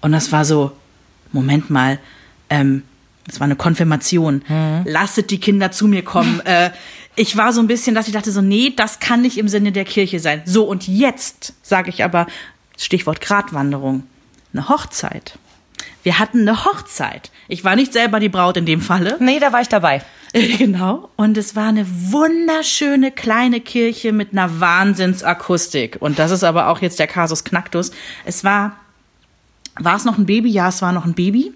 Und 0.01 0.13
das 0.13 0.33
war 0.33 0.45
so, 0.45 0.73
Moment 1.33 1.71
mal, 1.71 1.99
ähm, 2.51 2.83
das 3.27 3.41
war 3.41 3.45
eine 3.45 3.57
Konfirmation. 3.57 4.43
Lasset 4.85 5.31
die 5.31 5.39
Kinder 5.39 5.71
zu 5.71 5.87
mir 5.87 6.03
kommen. 6.03 6.41
äh, 6.45 6.71
ich 7.15 7.37
war 7.37 7.53
so 7.53 7.61
ein 7.61 7.67
bisschen, 7.67 7.95
dass 7.95 8.07
ich 8.07 8.15
dachte 8.15 8.31
so, 8.31 8.41
nee, 8.41 8.73
das 8.75 8.99
kann 8.99 9.23
nicht 9.23 9.39
im 9.39 9.49
Sinne 9.49 9.73
der 9.73 9.85
Kirche 9.85 10.19
sein. 10.19 10.43
So, 10.45 10.65
und 10.65 10.89
jetzt 10.89 11.55
sage 11.63 11.91
ich 11.91 12.05
aber, 12.05 12.27
Stichwort 12.77 13.21
Gratwanderung, 13.21 14.05
eine 14.53 14.69
Hochzeit. 14.69 15.39
Wir 16.03 16.19
hatten 16.19 16.41
eine 16.41 16.65
Hochzeit. 16.65 17.31
Ich 17.49 17.65
war 17.65 17.77
nicht 17.77 17.93
selber 17.93 18.19
die 18.21 18.29
Braut 18.29 18.57
in 18.57 18.67
dem 18.67 18.81
Falle. 18.81 19.17
nee, 19.21 19.39
da 19.39 19.53
war 19.53 19.61
ich 19.61 19.69
dabei. 19.69 20.03
Genau. 20.33 21.11
Und 21.17 21.37
es 21.37 21.57
war 21.57 21.69
eine 21.69 21.87
wunderschöne 21.87 23.11
kleine 23.11 23.61
Kirche 23.61 24.13
mit 24.13 24.33
einer 24.33 24.61
Wahnsinnsakustik. 24.61 25.99
Und 26.01 26.19
das 26.19 26.31
ist 26.31 26.43
aber 26.43 26.69
auch 26.69 26.81
jetzt 26.81 26.99
der 26.99 27.07
Kasus 27.07 27.45
Knacktus. 27.45 27.91
Es 28.25 28.43
war, 28.43 28.77
war 29.79 29.97
es 29.97 30.07
noch 30.07 30.17
ein 30.17 30.25
Baby? 30.25 30.49
Ja, 30.49 30.69
es 30.69 30.81
war 30.81 30.93
noch 30.93 31.05
ein 31.05 31.13
Baby. 31.13 31.53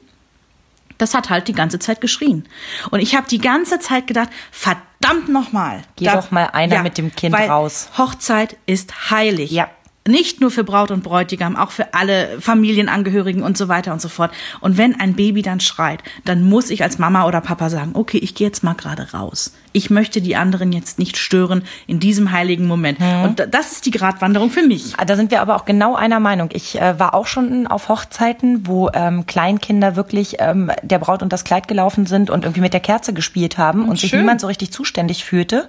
Das 0.98 1.14
hat 1.14 1.30
halt 1.30 1.48
die 1.48 1.54
ganze 1.54 1.78
Zeit 1.78 2.02
geschrien. 2.02 2.46
Und 2.90 3.00
ich 3.00 3.14
habe 3.14 3.26
die 3.26 3.38
ganze 3.38 3.78
Zeit 3.78 4.06
gedacht, 4.06 4.28
verdammt 4.50 5.30
nochmal. 5.30 5.82
Geh 5.96 6.06
doch 6.06 6.30
mal 6.30 6.46
einer 6.52 6.82
mit 6.82 6.98
dem 6.98 7.14
Kind 7.14 7.34
raus. 7.34 7.88
Hochzeit 7.96 8.56
ist 8.66 9.10
heilig. 9.10 9.50
Ja. 9.50 9.70
Nicht 10.06 10.40
nur 10.40 10.50
für 10.50 10.64
Braut 10.64 10.90
und 10.90 11.02
Bräutigam, 11.02 11.56
auch 11.56 11.70
für 11.70 11.94
alle 11.94 12.40
Familienangehörigen 12.40 13.42
und 13.42 13.58
so 13.58 13.68
weiter 13.68 13.92
und 13.92 14.00
so 14.00 14.08
fort. 14.08 14.32
Und 14.60 14.78
wenn 14.78 14.98
ein 14.98 15.14
Baby 15.14 15.42
dann 15.42 15.60
schreit, 15.60 16.02
dann 16.24 16.42
muss 16.48 16.70
ich 16.70 16.82
als 16.82 16.98
Mama 16.98 17.26
oder 17.26 17.40
Papa 17.40 17.70
sagen, 17.70 17.92
okay, 17.94 18.18
ich 18.18 18.34
gehe 18.34 18.46
jetzt 18.46 18.62
mal 18.62 18.74
gerade 18.74 19.12
raus. 19.12 19.52
Ich 19.76 19.90
möchte 19.90 20.22
die 20.22 20.36
anderen 20.36 20.72
jetzt 20.72 20.98
nicht 20.98 21.18
stören 21.18 21.62
in 21.86 22.00
diesem 22.00 22.32
heiligen 22.32 22.66
Moment. 22.66 22.98
Mhm. 22.98 23.22
Und 23.24 23.38
da- 23.40 23.46
das 23.46 23.72
ist 23.72 23.84
die 23.84 23.90
Gratwanderung 23.90 24.48
für 24.50 24.62
mich. 24.62 24.94
Da 25.06 25.16
sind 25.16 25.30
wir 25.30 25.42
aber 25.42 25.54
auch 25.56 25.66
genau 25.66 25.94
einer 25.94 26.18
Meinung. 26.18 26.48
Ich 26.54 26.80
äh, 26.80 26.98
war 26.98 27.12
auch 27.12 27.26
schon 27.26 27.66
auf 27.66 27.90
Hochzeiten, 27.90 28.66
wo 28.66 28.88
ähm, 28.94 29.26
Kleinkinder 29.26 29.94
wirklich 29.94 30.36
ähm, 30.38 30.70
der 30.82 30.98
Braut 30.98 31.22
und 31.22 31.30
das 31.32 31.44
Kleid 31.44 31.68
gelaufen 31.68 32.06
sind 32.06 32.30
und 32.30 32.44
irgendwie 32.44 32.62
mit 32.62 32.72
der 32.72 32.80
Kerze 32.80 33.12
gespielt 33.12 33.58
haben 33.58 33.86
und 33.88 33.98
sich 33.98 34.10
schön. 34.10 34.20
niemand 34.20 34.40
so 34.40 34.46
richtig 34.46 34.72
zuständig 34.72 35.24
fühlte. 35.26 35.68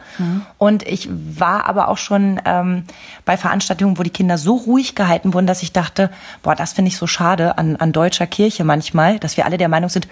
Und 0.58 0.84
ich 0.88 1.10
war 1.12 1.66
aber 1.66 1.90
auch 1.90 1.98
schon 1.98 2.40
ähm, 2.46 2.84
bei 3.26 3.36
Veranstaltungen, 3.36 3.98
wo 3.98 4.04
die 4.04 4.10
Kinder 4.10 4.38
so 4.38 4.56
ruhig 4.56 4.96
gehalten 4.96 5.34
wurden, 5.34 5.48
dass 5.48 5.64
ich 5.64 5.74
dachte, 5.74 6.10
boah, 6.44 6.56
das 6.56 6.72
finde 6.74 6.90
ich 6.90 6.98
so 6.98 7.08
schade 7.08 7.58
an, 7.58 7.76
an 7.76 7.92
deutscher 7.92 8.26
Kirche 8.28 8.64
manchmal, 8.64 9.20
dass 9.20 9.36
wir 9.36 9.46
alle 9.46 9.58
der 9.58 9.68
Meinung 9.68 9.90
sind, 9.90 10.08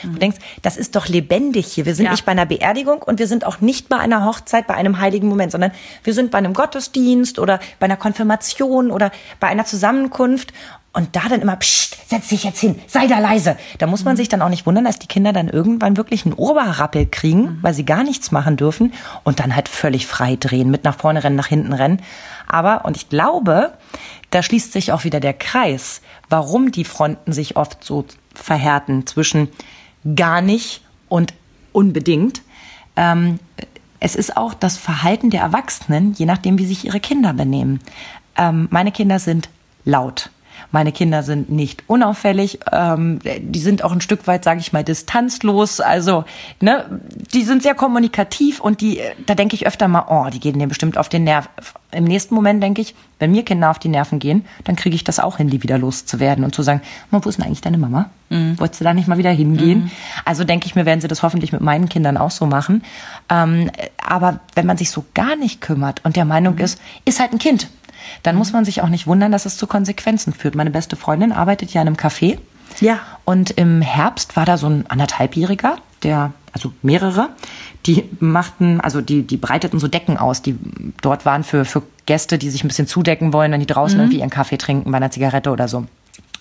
pssst. 0.00 0.14
Du 0.14 0.18
denkst, 0.18 0.38
das 0.62 0.76
ist 0.76 0.96
doch 0.96 1.08
lebendig 1.08 1.66
hier. 1.66 1.86
Wir 1.86 1.94
sind 1.94 2.06
Ja. 2.06 2.10
nicht 2.12 2.24
bei 2.24 2.32
einer 2.32 2.46
Beerdigung 2.46 3.02
und 3.02 3.18
wir 3.18 3.26
sind 3.26 3.44
auch 3.46 3.60
nicht 3.60 3.88
bei 3.88 3.96
einer 3.98 4.24
Hochzeit, 4.24 4.66
bei 4.66 4.74
einem 4.74 4.98
heiligen 5.00 5.28
Moment, 5.28 5.52
sondern 5.52 5.72
wir 6.04 6.14
sind 6.14 6.30
bei 6.30 6.38
einem 6.38 6.54
Gottesdienst 6.54 7.38
oder 7.38 7.60
bei 7.78 7.84
einer 7.86 7.96
Konfirmation 7.96 8.90
oder 8.90 9.10
bei 9.40 9.48
einer 9.48 9.64
Zusammenkunft. 9.64 10.52
Und 10.94 11.14
da 11.14 11.20
dann 11.28 11.42
immer, 11.42 11.54
psst, 11.56 12.08
setz 12.08 12.28
dich 12.28 12.44
jetzt 12.44 12.58
hin, 12.58 12.80
sei 12.88 13.06
da 13.06 13.18
leise. 13.18 13.56
Da 13.78 13.86
muss 13.86 14.04
man 14.04 14.16
sich 14.16 14.28
dann 14.28 14.40
auch 14.42 14.48
nicht 14.48 14.64
wundern, 14.66 14.84
dass 14.84 14.98
die 14.98 15.06
Kinder 15.06 15.32
dann 15.34 15.48
irgendwann 15.48 15.96
wirklich 15.98 16.24
einen 16.24 16.32
Oberrappel 16.32 17.06
kriegen, 17.06 17.58
weil 17.62 17.74
sie 17.74 17.84
gar 17.84 18.02
nichts 18.02 18.32
machen 18.32 18.56
dürfen 18.56 18.94
und 19.22 19.38
dann 19.38 19.54
halt 19.54 19.68
völlig 19.68 20.06
frei 20.06 20.36
drehen, 20.36 20.70
mit 20.70 20.84
nach 20.84 20.96
vorne 20.98 21.22
rennen, 21.22 21.36
nach 21.36 21.46
hinten 21.46 21.74
rennen. 21.74 22.00
Aber, 22.48 22.84
und 22.86 22.96
ich 22.96 23.10
glaube, 23.10 23.74
da 24.30 24.42
schließt 24.42 24.72
sich 24.72 24.90
auch 24.90 25.04
wieder 25.04 25.20
der 25.20 25.34
Kreis, 25.34 26.00
warum 26.30 26.72
die 26.72 26.84
Fronten 26.84 27.32
sich 27.32 27.56
oft 27.56 27.84
so 27.84 28.06
verhärten 28.34 29.06
zwischen 29.06 29.48
gar 30.14 30.40
nicht 30.40 30.82
und 31.08 31.34
unbedingt. 31.72 32.42
Ähm, 32.96 33.38
es 34.00 34.14
ist 34.14 34.36
auch 34.36 34.54
das 34.54 34.76
Verhalten 34.76 35.30
der 35.30 35.40
Erwachsenen, 35.40 36.12
je 36.12 36.26
nachdem, 36.26 36.58
wie 36.58 36.66
sich 36.66 36.84
ihre 36.84 37.00
Kinder 37.00 37.32
benehmen. 37.32 37.80
Ähm, 38.36 38.68
meine 38.70 38.92
Kinder 38.92 39.18
sind 39.18 39.48
laut. 39.84 40.30
Meine 40.72 40.92
Kinder 40.92 41.22
sind 41.22 41.50
nicht 41.50 41.84
unauffällig. 41.86 42.60
Ähm, 42.72 43.18
die 43.40 43.58
sind 43.58 43.84
auch 43.84 43.92
ein 43.92 44.00
Stück 44.00 44.26
weit, 44.26 44.44
sage 44.44 44.60
ich 44.60 44.72
mal, 44.72 44.84
distanzlos. 44.84 45.80
Also, 45.80 46.24
ne, 46.60 47.00
die 47.32 47.42
sind 47.42 47.62
sehr 47.62 47.74
kommunikativ 47.74 48.60
und 48.60 48.80
die, 48.80 49.00
da 49.26 49.34
denke 49.34 49.54
ich 49.54 49.66
öfter 49.66 49.88
mal, 49.88 50.06
oh, 50.08 50.28
die 50.30 50.40
gehen 50.40 50.58
dir 50.58 50.66
bestimmt 50.66 50.98
auf 50.98 51.08
den 51.08 51.24
Nerv. 51.24 51.48
Im 51.90 52.04
nächsten 52.04 52.34
Moment 52.34 52.62
denke 52.62 52.82
ich, 52.82 52.94
wenn 53.18 53.30
mir 53.30 53.44
Kinder 53.44 53.70
auf 53.70 53.78
die 53.78 53.88
Nerven 53.88 54.18
gehen, 54.18 54.44
dann 54.64 54.76
kriege 54.76 54.94
ich 54.94 55.04
das 55.04 55.18
auch 55.18 55.38
hin, 55.38 55.48
die 55.48 55.62
wieder 55.62 55.78
loszuwerden 55.78 56.44
und 56.44 56.54
zu 56.54 56.62
sagen, 56.62 56.82
wo 57.10 57.16
ist 57.18 57.38
denn 57.38 57.46
eigentlich 57.46 57.62
deine 57.62 57.78
Mama? 57.78 58.10
Wolltest 58.58 58.80
du 58.80 58.84
da 58.84 58.92
nicht 58.92 59.08
mal 59.08 59.16
wieder 59.18 59.30
hingehen? 59.30 59.90
Also 60.24 60.44
denke 60.44 60.66
ich 60.66 60.74
mir, 60.74 60.84
werden 60.84 61.00
sie 61.00 61.08
das 61.08 61.22
hoffentlich 61.22 61.50
mit 61.52 61.62
meinen 61.62 61.88
Kindern 61.88 62.18
auch 62.18 62.30
so 62.30 62.44
machen. 62.46 62.84
Ähm, 63.30 63.70
aber 64.06 64.40
wenn 64.54 64.66
man 64.66 64.76
sich 64.76 64.90
so 64.90 65.04
gar 65.14 65.34
nicht 65.34 65.60
kümmert 65.62 66.04
und 66.04 66.16
der 66.16 66.26
Meinung 66.26 66.58
ist, 66.58 66.78
ist 67.06 67.20
halt 67.20 67.32
ein 67.32 67.38
Kind, 67.38 67.68
dann 68.22 68.36
muss 68.36 68.52
man 68.52 68.64
sich 68.64 68.82
auch 68.82 68.88
nicht 68.88 69.06
wundern, 69.06 69.32
dass 69.32 69.46
es 69.46 69.56
zu 69.56 69.66
Konsequenzen 69.66 70.32
führt. 70.32 70.54
Meine 70.54 70.70
beste 70.70 70.96
Freundin 70.96 71.32
arbeitet 71.32 71.72
ja 71.72 71.82
in 71.82 71.88
einem 71.88 71.96
Café. 71.96 72.38
Ja. 72.80 72.98
Und 73.24 73.50
im 73.52 73.80
Herbst 73.82 74.36
war 74.36 74.44
da 74.44 74.56
so 74.56 74.66
ein 74.66 74.86
anderthalbjähriger, 74.88 75.78
der, 76.02 76.32
also 76.52 76.72
mehrere, 76.82 77.30
die 77.86 78.04
machten, 78.20 78.80
also 78.80 79.00
die, 79.00 79.22
die 79.22 79.36
breiteten 79.36 79.78
so 79.78 79.88
Decken 79.88 80.18
aus, 80.18 80.42
die 80.42 80.56
dort 81.00 81.24
waren 81.24 81.44
für, 81.44 81.64
für 81.64 81.82
Gäste, 82.06 82.38
die 82.38 82.50
sich 82.50 82.64
ein 82.64 82.68
bisschen 82.68 82.86
zudecken 82.86 83.32
wollen, 83.32 83.52
wenn 83.52 83.60
die 83.60 83.66
draußen 83.66 83.98
irgendwie 83.98 84.18
ihren 84.18 84.30
Kaffee 84.30 84.58
trinken 84.58 84.90
bei 84.90 84.96
einer 84.96 85.10
Zigarette 85.10 85.50
oder 85.50 85.68
so. 85.68 85.86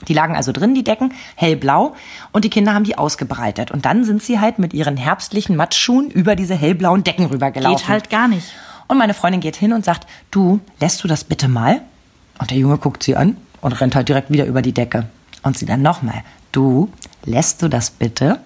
Die 0.07 0.13
lagen 0.13 0.35
also 0.35 0.51
drin, 0.51 0.75
die 0.75 0.83
Decken, 0.83 1.13
hellblau, 1.35 1.95
und 2.31 2.45
die 2.45 2.49
Kinder 2.49 2.73
haben 2.73 2.83
die 2.83 2.97
ausgebreitet. 2.97 3.71
Und 3.71 3.85
dann 3.85 4.03
sind 4.03 4.21
sie 4.21 4.39
halt 4.39 4.59
mit 4.59 4.73
ihren 4.73 4.95
herbstlichen 4.95 5.55
Matschschuhen 5.55 6.11
über 6.11 6.35
diese 6.35 6.53
hellblauen 6.53 7.03
Decken 7.03 7.25
rübergelaufen. 7.25 7.77
Geht 7.77 7.89
halt 7.89 8.09
gar 8.09 8.27
nicht. 8.27 8.53
Und 8.87 8.97
meine 8.97 9.13
Freundin 9.13 9.41
geht 9.41 9.55
hin 9.55 9.73
und 9.73 9.85
sagt, 9.85 10.07
du, 10.31 10.59
lässt 10.79 11.03
du 11.03 11.07
das 11.07 11.23
bitte 11.23 11.47
mal? 11.47 11.81
Und 12.39 12.51
der 12.51 12.57
Junge 12.57 12.77
guckt 12.77 13.03
sie 13.03 13.15
an 13.15 13.37
und 13.61 13.73
rennt 13.73 13.95
halt 13.95 14.07
direkt 14.09 14.31
wieder 14.31 14.45
über 14.45 14.61
die 14.61 14.73
Decke. 14.73 15.07
Und 15.43 15.57
sie 15.57 15.65
dann 15.65 15.81
nochmal, 15.81 16.23
du, 16.51 16.89
lässt 17.25 17.61
du 17.61 17.67
das 17.67 17.89
bitte? 17.89 18.39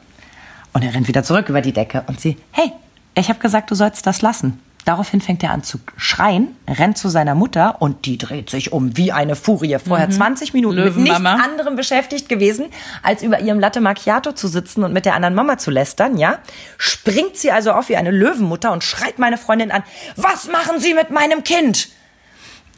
Und 0.73 0.83
er 0.83 0.93
rennt 0.93 1.07
wieder 1.07 1.23
zurück 1.23 1.49
über 1.49 1.61
die 1.61 1.73
Decke 1.73 2.03
und 2.07 2.19
sie, 2.19 2.37
hey, 2.51 2.71
ich 3.15 3.29
habe 3.29 3.39
gesagt, 3.39 3.69
du 3.71 3.75
sollst 3.75 4.07
das 4.07 4.21
lassen. 4.21 4.59
Daraufhin 4.85 5.21
fängt 5.21 5.43
er 5.43 5.51
an 5.51 5.63
zu 5.63 5.79
schreien, 5.95 6.55
rennt 6.67 6.97
zu 6.97 7.09
seiner 7.09 7.35
Mutter 7.35 7.81
und 7.81 8.05
die 8.05 8.17
dreht 8.17 8.49
sich 8.49 8.73
um 8.73 8.97
wie 8.97 9.11
eine 9.11 9.35
Furie. 9.35 9.77
Vorher 9.77 10.09
20 10.09 10.53
Minuten 10.53 10.83
mit 10.83 10.97
nichts 10.97 11.23
anderem 11.23 11.75
beschäftigt 11.75 12.29
gewesen, 12.29 12.65
als 13.03 13.21
über 13.21 13.39
ihrem 13.39 13.59
Latte 13.59 13.79
Macchiato 13.79 14.31
zu 14.31 14.47
sitzen 14.47 14.83
und 14.83 14.91
mit 14.91 15.05
der 15.05 15.13
anderen 15.13 15.35
Mama 15.35 15.57
zu 15.59 15.69
lästern, 15.69 16.17
ja? 16.17 16.39
Springt 16.77 17.37
sie 17.37 17.51
also 17.51 17.73
auf 17.73 17.89
wie 17.89 17.95
eine 17.95 18.09
Löwenmutter 18.11 18.71
und 18.71 18.83
schreit 18.83 19.19
meine 19.19 19.37
Freundin 19.37 19.71
an, 19.71 19.83
was 20.15 20.47
machen 20.51 20.79
Sie 20.79 20.93
mit 20.95 21.11
meinem 21.11 21.43
Kind? 21.43 21.89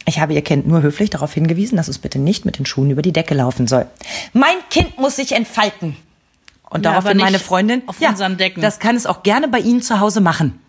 Ich 0.06 0.20
habe 0.20 0.34
ihr 0.34 0.42
Kind 0.42 0.68
nur 0.68 0.82
höflich 0.82 1.10
darauf 1.10 1.34
hingewiesen, 1.34 1.78
dass 1.78 1.88
es 1.88 2.00
bitte 2.00 2.20
nicht 2.20 2.44
mit 2.44 2.58
den 2.58 2.66
Schuhen 2.66 2.92
über 2.92 3.02
die 3.02 3.14
Decke 3.14 3.34
laufen 3.34 3.68
soll. 3.68 3.86
Mein 4.34 4.58
Kind 4.70 4.98
muss 4.98 5.16
sich 5.16 5.32
entfalten. 5.32 5.96
Und 6.70 6.84
Ja, 6.84 6.92
daraufhin 6.92 7.18
meine 7.18 7.40
Freundin, 7.40 7.84
auf 7.86 8.02
unseren 8.02 8.36
Decken. 8.36 8.62
das 8.62 8.80
kann 8.80 8.98
es 8.98 9.06
auch 9.06 9.24
gerne 9.24 9.48
bei 9.48 9.60
Ihnen 9.60 9.82
zu 9.82 10.02
Hause 10.02 10.20
machen. 10.20 10.60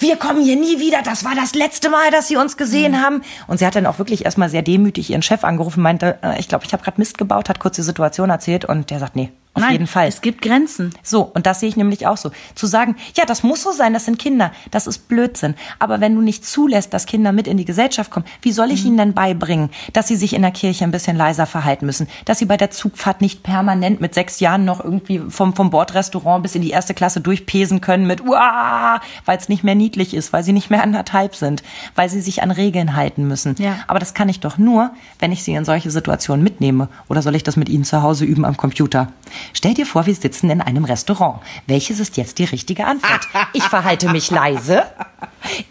Wir 0.00 0.16
kommen 0.16 0.42
hier 0.42 0.56
nie 0.56 0.80
wieder. 0.80 1.02
Das 1.02 1.24
war 1.24 1.34
das 1.36 1.54
letzte 1.54 1.90
Mal, 1.90 2.10
dass 2.10 2.26
Sie 2.26 2.36
uns 2.36 2.56
gesehen 2.56 2.92
Mhm. 2.92 3.00
haben. 3.02 3.22
Und 3.46 3.58
sie 3.58 3.66
hat 3.66 3.76
dann 3.76 3.86
auch 3.86 3.98
wirklich 3.98 4.24
erstmal 4.24 4.48
sehr 4.48 4.62
demütig 4.62 5.10
ihren 5.10 5.22
Chef 5.22 5.44
angerufen, 5.44 5.82
meinte, 5.82 6.18
äh, 6.22 6.40
ich 6.40 6.48
glaube, 6.48 6.64
ich 6.64 6.72
habe 6.72 6.82
gerade 6.82 6.98
Mist 6.98 7.18
gebaut, 7.18 7.48
hat 7.50 7.60
kurz 7.60 7.76
die 7.76 7.82
Situation 7.82 8.30
erzählt 8.30 8.64
und 8.64 8.90
der 8.90 8.98
sagt, 8.98 9.14
nee, 9.14 9.30
auf 9.52 9.62
Nein, 9.62 9.72
jeden 9.72 9.86
Fall. 9.88 10.06
Es 10.06 10.20
gibt 10.20 10.42
Grenzen. 10.42 10.94
So, 11.02 11.22
und 11.22 11.44
das 11.44 11.58
sehe 11.58 11.68
ich 11.68 11.76
nämlich 11.76 12.06
auch 12.06 12.16
so. 12.16 12.30
Zu 12.54 12.68
sagen, 12.68 12.94
ja, 13.16 13.24
das 13.24 13.42
muss 13.42 13.62
so 13.62 13.72
sein, 13.72 13.92
das 13.92 14.04
sind 14.04 14.16
Kinder, 14.16 14.52
das 14.70 14.86
ist 14.86 15.08
Blödsinn. 15.08 15.56
Aber 15.80 16.00
wenn 16.00 16.14
du 16.14 16.20
nicht 16.20 16.46
zulässt, 16.46 16.94
dass 16.94 17.04
Kinder 17.04 17.32
mit 17.32 17.48
in 17.48 17.56
die 17.56 17.64
Gesellschaft 17.64 18.12
kommen, 18.12 18.26
wie 18.42 18.52
soll 18.52 18.70
ich 18.70 18.84
ihnen 18.84 18.96
denn 18.96 19.12
beibringen, 19.12 19.70
dass 19.92 20.06
sie 20.06 20.14
sich 20.14 20.34
in 20.34 20.42
der 20.42 20.52
Kirche 20.52 20.84
ein 20.84 20.92
bisschen 20.92 21.16
leiser 21.16 21.46
verhalten 21.46 21.84
müssen, 21.84 22.06
dass 22.26 22.38
sie 22.38 22.44
bei 22.44 22.56
der 22.56 22.70
Zugfahrt 22.70 23.20
nicht 23.20 23.42
permanent 23.42 24.00
mit 24.00 24.14
sechs 24.14 24.38
Jahren 24.38 24.64
noch 24.64 24.84
irgendwie 24.84 25.20
vom, 25.28 25.52
vom 25.56 25.70
Bordrestaurant 25.70 26.44
bis 26.44 26.54
in 26.54 26.62
die 26.62 26.70
erste 26.70 26.94
Klasse 26.94 27.20
durchpesen 27.20 27.80
können 27.80 28.06
mit, 28.06 28.20
uah, 28.24 29.00
weil 29.24 29.36
es 29.36 29.48
nicht 29.48 29.64
mehr 29.64 29.74
niedlich 29.74 30.14
ist, 30.14 30.32
weil 30.32 30.44
sie 30.44 30.52
nicht 30.52 30.70
mehr 30.70 30.82
anderthalb 30.84 31.34
sind, 31.34 31.64
weil 31.96 32.08
sie 32.08 32.20
sich 32.20 32.44
an 32.44 32.52
Regeln 32.52 32.94
halten 32.94 33.26
müssen. 33.26 33.56
Ja. 33.58 33.78
Aber 33.88 33.98
das 33.98 34.14
kann 34.14 34.28
ich 34.28 34.38
doch 34.38 34.58
nur, 34.58 34.92
wenn 35.18 35.32
ich 35.32 35.42
sie 35.42 35.54
in 35.54 35.64
solche 35.64 35.90
Situationen 35.90 36.44
mitnehme. 36.44 36.88
Oder 37.08 37.20
soll 37.20 37.34
ich 37.34 37.42
das 37.42 37.56
mit 37.56 37.68
ihnen 37.68 37.82
zu 37.82 38.00
Hause 38.02 38.24
üben 38.24 38.44
am 38.44 38.56
Computer? 38.56 39.08
Stell 39.52 39.74
dir 39.74 39.86
vor, 39.86 40.06
wir 40.06 40.14
sitzen 40.14 40.50
in 40.50 40.60
einem 40.60 40.84
Restaurant. 40.84 41.40
Welches 41.66 42.00
ist 42.00 42.16
jetzt 42.16 42.38
die 42.38 42.44
richtige 42.44 42.86
Antwort? 42.86 43.20
Ich 43.52 43.62
verhalte 43.64 44.10
mich 44.10 44.30
leise, 44.30 44.84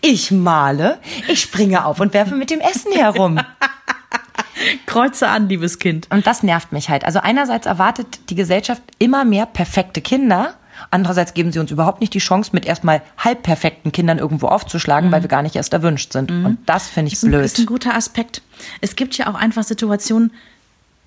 ich 0.01 0.31
male, 0.31 0.99
ich 1.27 1.41
springe 1.41 1.85
auf 1.85 1.99
und 1.99 2.13
werfe 2.13 2.35
mit 2.35 2.49
dem 2.49 2.59
Essen 2.59 2.91
herum. 2.93 3.39
Kreuze 4.85 5.27
an, 5.29 5.47
liebes 5.47 5.79
Kind. 5.79 6.07
Und 6.11 6.27
das 6.27 6.43
nervt 6.43 6.71
mich 6.73 6.89
halt. 6.89 7.05
Also 7.05 7.19
einerseits 7.19 7.65
erwartet 7.65 8.29
die 8.29 8.35
Gesellschaft 8.35 8.81
immer 8.97 9.23
mehr 9.23 9.45
perfekte 9.45 10.01
Kinder. 10.01 10.55
Andererseits 10.91 11.33
geben 11.33 11.51
sie 11.51 11.59
uns 11.59 11.71
überhaupt 11.71 12.01
nicht 12.01 12.13
die 12.13 12.19
Chance, 12.19 12.51
mit 12.53 12.65
erstmal 12.65 13.01
halbperfekten 13.17 13.91
Kindern 13.91 14.17
irgendwo 14.17 14.47
aufzuschlagen, 14.47 15.11
weil 15.11 15.21
wir 15.21 15.27
gar 15.29 15.41
nicht 15.43 15.55
erst 15.55 15.73
erwünscht 15.73 16.13
sind. 16.13 16.31
Und 16.31 16.57
das 16.65 16.88
finde 16.88 17.07
ich 17.07 17.13
Das 17.19 17.21
blöd. 17.29 17.43
ist 17.45 17.59
ein 17.59 17.65
guter 17.65 17.95
Aspekt. 17.95 18.41
Es 18.81 18.95
gibt 18.95 19.17
ja 19.17 19.27
auch 19.27 19.35
einfach 19.35 19.63
Situationen, 19.63 20.31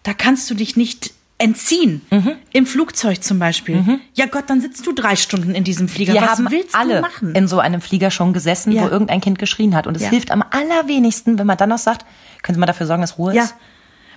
da 0.02 0.12
kannst 0.14 0.48
du 0.50 0.54
dich 0.54 0.76
nicht 0.76 1.12
entziehen. 1.38 2.02
Mhm. 2.10 2.32
Im 2.52 2.66
Flugzeug 2.66 3.22
zum 3.22 3.38
Beispiel. 3.38 4.00
Ja 4.14 4.26
Gott, 4.26 4.44
dann 4.48 4.60
sitzt 4.60 4.86
du 4.86 4.92
drei 4.92 5.16
Stunden 5.16 5.54
in 5.54 5.64
diesem 5.64 5.88
Flieger. 5.88 6.14
Wir 6.14 6.22
Was 6.22 6.30
haben 6.38 6.50
willst 6.50 6.74
alle 6.74 6.96
du 6.96 7.00
machen? 7.00 7.34
in 7.34 7.48
so 7.48 7.58
einem 7.58 7.80
Flieger 7.80 8.10
schon 8.12 8.32
gesessen, 8.32 8.72
Ja. 8.72 8.82
wo 8.82 8.88
irgendein 8.88 9.20
Kind 9.20 9.38
geschrien 9.38 9.74
hat. 9.74 9.86
Und 9.88 9.96
es 9.96 10.02
Ja. 10.04 10.10
hilft 10.10 10.30
am 10.30 10.44
allerwenigsten, 10.50 11.38
wenn 11.38 11.46
man 11.46 11.56
dann 11.56 11.70
noch 11.70 11.78
sagt, 11.78 12.06
können 12.42 12.54
Sie 12.54 12.60
mal 12.60 12.66
dafür 12.66 12.86
sorgen, 12.86 13.02
dass 13.02 13.18
Ruhe 13.18 13.34
Ja. 13.34 13.44
ist? 13.44 13.54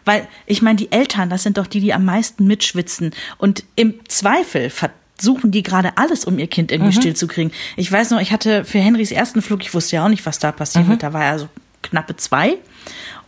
Weil, 0.07 0.27
ich 0.45 0.61
meine, 0.61 0.75
die 0.75 0.91
Eltern, 0.91 1.31
das 1.31 1.41
sind 1.41 1.57
doch 1.57 1.65
die, 1.65 1.79
die 1.79 1.91
am 1.93 2.05
meisten 2.05 2.45
mitschwitzen. 2.45 3.11
Und 3.39 3.63
im 3.75 3.95
Zweifel 4.07 4.69
versuchen 4.69 5.49
die 5.49 5.63
gerade 5.63 5.97
alles, 5.97 6.25
um 6.25 6.37
ihr 6.37 6.45
Kind 6.45 6.71
irgendwie 6.71 6.93
stillzukriegen. 6.93 7.51
Ich 7.75 7.91
weiß 7.91 8.11
noch, 8.11 8.19
ich 8.21 8.31
hatte 8.31 8.65
für 8.65 8.77
Henrys 8.77 9.11
ersten 9.11 9.41
Flug, 9.41 9.63
ich 9.63 9.73
wusste 9.73 9.95
ja 9.95 10.05
auch 10.05 10.09
nicht, 10.09 10.27
was 10.27 10.37
da 10.37 10.51
passiert 10.51 10.87
wird. 10.87 11.01
Da 11.01 11.11
war 11.11 11.23
er 11.25 11.39
so 11.39 11.49
knappe 11.81 12.15
zwei. 12.17 12.57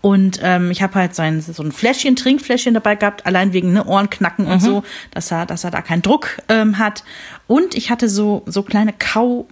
Und 0.02 0.40
ähm, 0.42 0.72
ich 0.72 0.82
habe 0.82 0.96
halt 0.96 1.16
so 1.16 1.22
ein, 1.22 1.42
so 1.42 1.64
ein 1.64 1.72
Fläschchen, 1.72 2.16
Trinkfläschchen 2.16 2.74
dabei 2.74 2.96
gehabt, 2.96 3.26
allein 3.26 3.54
wegen 3.54 3.74
ne, 3.74 3.86
Ohrenknacken 3.86 4.46
und 4.46 4.62
so, 4.62 4.84
dass 5.12 5.32
er, 5.32 5.46
dass 5.46 5.64
er 5.64 5.72
da 5.72 5.82
keinen 5.82 6.02
Druck 6.02 6.38
ähm, 6.50 6.78
hat. 6.78 7.04
Und 7.48 7.76
ich 7.76 7.90
hatte 7.90 8.08
so, 8.08 8.44
so 8.46 8.64
kleine 8.64 8.94
Kau, 8.94 9.48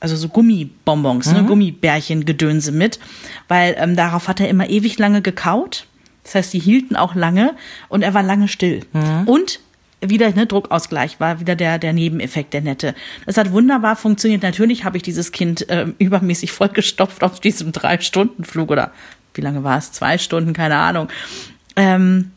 also 0.00 0.16
so 0.16 0.28
Gummibonbons, 0.28 1.32
ne, 1.32 1.44
Gummibärchen-Gedönse 1.44 2.72
mit, 2.72 2.98
weil 3.48 3.74
ähm, 3.78 3.96
darauf 3.96 4.28
hat 4.28 4.40
er 4.40 4.48
immer 4.48 4.68
ewig 4.68 4.98
lange 4.98 5.22
gekaut. 5.22 5.86
Das 6.24 6.34
heißt, 6.36 6.52
die 6.52 6.60
hielten 6.60 6.94
auch 6.94 7.14
lange 7.14 7.54
und 7.88 8.02
er 8.02 8.14
war 8.14 8.22
lange 8.22 8.46
still. 8.46 8.80
Und 9.26 9.58
wieder 10.02 10.30
ne, 10.32 10.46
Druckausgleich 10.46 11.20
war 11.20 11.40
wieder 11.40 11.54
der 11.54 11.78
der 11.78 11.92
Nebeneffekt 11.92 12.52
der 12.54 12.60
nette. 12.60 12.94
Das 13.26 13.36
hat 13.36 13.52
wunderbar 13.52 13.96
funktioniert. 13.96 14.42
Natürlich 14.42 14.84
habe 14.84 14.96
ich 14.96 15.02
dieses 15.02 15.32
Kind 15.32 15.68
äh, 15.70 15.86
übermäßig 15.98 16.52
vollgestopft 16.52 17.22
auf 17.22 17.40
diesem 17.40 17.72
drei 17.72 18.00
Stunden 18.00 18.44
Flug 18.44 18.70
oder 18.70 18.92
wie 19.34 19.40
lange 19.40 19.64
war 19.64 19.78
es? 19.78 19.92
Zwei 19.92 20.18
Stunden, 20.18 20.52
keine 20.52 20.76
Ahnung. 20.76 21.08
Ähm, 21.76 22.32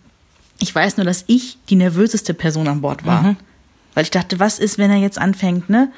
ich 0.59 0.73
weiß 0.73 0.97
nur, 0.97 1.05
dass 1.05 1.25
ich 1.27 1.57
die 1.69 1.75
nervöseste 1.75 2.33
Person 2.33 2.67
an 2.67 2.81
Bord 2.81 3.05
war. 3.05 3.21
Mhm. 3.21 3.35
Weil 3.93 4.03
ich 4.03 4.11
dachte, 4.11 4.39
was 4.39 4.59
ist, 4.59 4.77
wenn 4.77 4.91
er 4.91 4.97
jetzt 4.97 5.19
anfängt, 5.19 5.69
ne? 5.69 5.91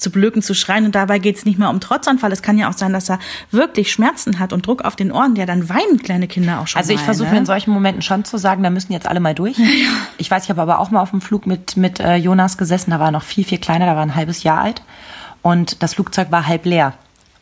zu 0.00 0.10
blöken, 0.10 0.42
zu 0.42 0.54
schreien. 0.54 0.86
Und 0.86 0.94
dabei 0.94 1.18
geht 1.18 1.36
es 1.36 1.44
nicht 1.44 1.58
mehr 1.58 1.70
um 1.70 1.80
Trotzanfall. 1.80 2.32
Es 2.32 2.42
kann 2.42 2.58
ja 2.58 2.68
auch 2.68 2.76
sein, 2.76 2.92
dass 2.92 3.08
er 3.08 3.18
wirklich 3.50 3.92
Schmerzen 3.92 4.38
hat 4.38 4.52
und 4.52 4.66
Druck 4.66 4.82
auf 4.82 4.96
den 4.96 5.12
Ohren. 5.12 5.36
Ja, 5.36 5.46
dann 5.46 5.68
weinen 5.68 5.98
kleine 5.98 6.26
Kinder 6.26 6.60
auch 6.60 6.66
schon. 6.66 6.80
Also 6.80 6.92
ich 6.92 7.00
versuche 7.00 7.28
ne? 7.28 7.34
mir 7.34 7.38
in 7.40 7.46
solchen 7.46 7.70
Momenten 7.70 8.02
schon 8.02 8.24
zu 8.24 8.38
sagen, 8.38 8.62
da 8.62 8.70
müssen 8.70 8.92
jetzt 8.92 9.06
alle 9.06 9.20
mal 9.20 9.34
durch. 9.34 9.58
Ja. 9.80 9.90
Ich 10.18 10.30
weiß, 10.30 10.44
ich 10.44 10.50
habe 10.50 10.60
aber 10.60 10.80
auch 10.80 10.90
mal 10.90 11.00
auf 11.00 11.10
dem 11.10 11.20
Flug 11.20 11.46
mit, 11.46 11.76
mit 11.76 12.00
äh, 12.00 12.16
Jonas 12.16 12.58
gesessen. 12.58 12.90
Da 12.90 12.98
war 12.98 13.08
er 13.08 13.12
noch 13.12 13.22
viel, 13.22 13.44
viel 13.44 13.58
kleiner. 13.58 13.86
Da 13.86 13.94
war 13.94 14.02
ein 14.02 14.14
halbes 14.14 14.42
Jahr 14.42 14.60
alt. 14.60 14.82
Und 15.42 15.82
das 15.82 15.94
Flugzeug 15.94 16.30
war 16.30 16.46
halb 16.46 16.66
leer. 16.66 16.94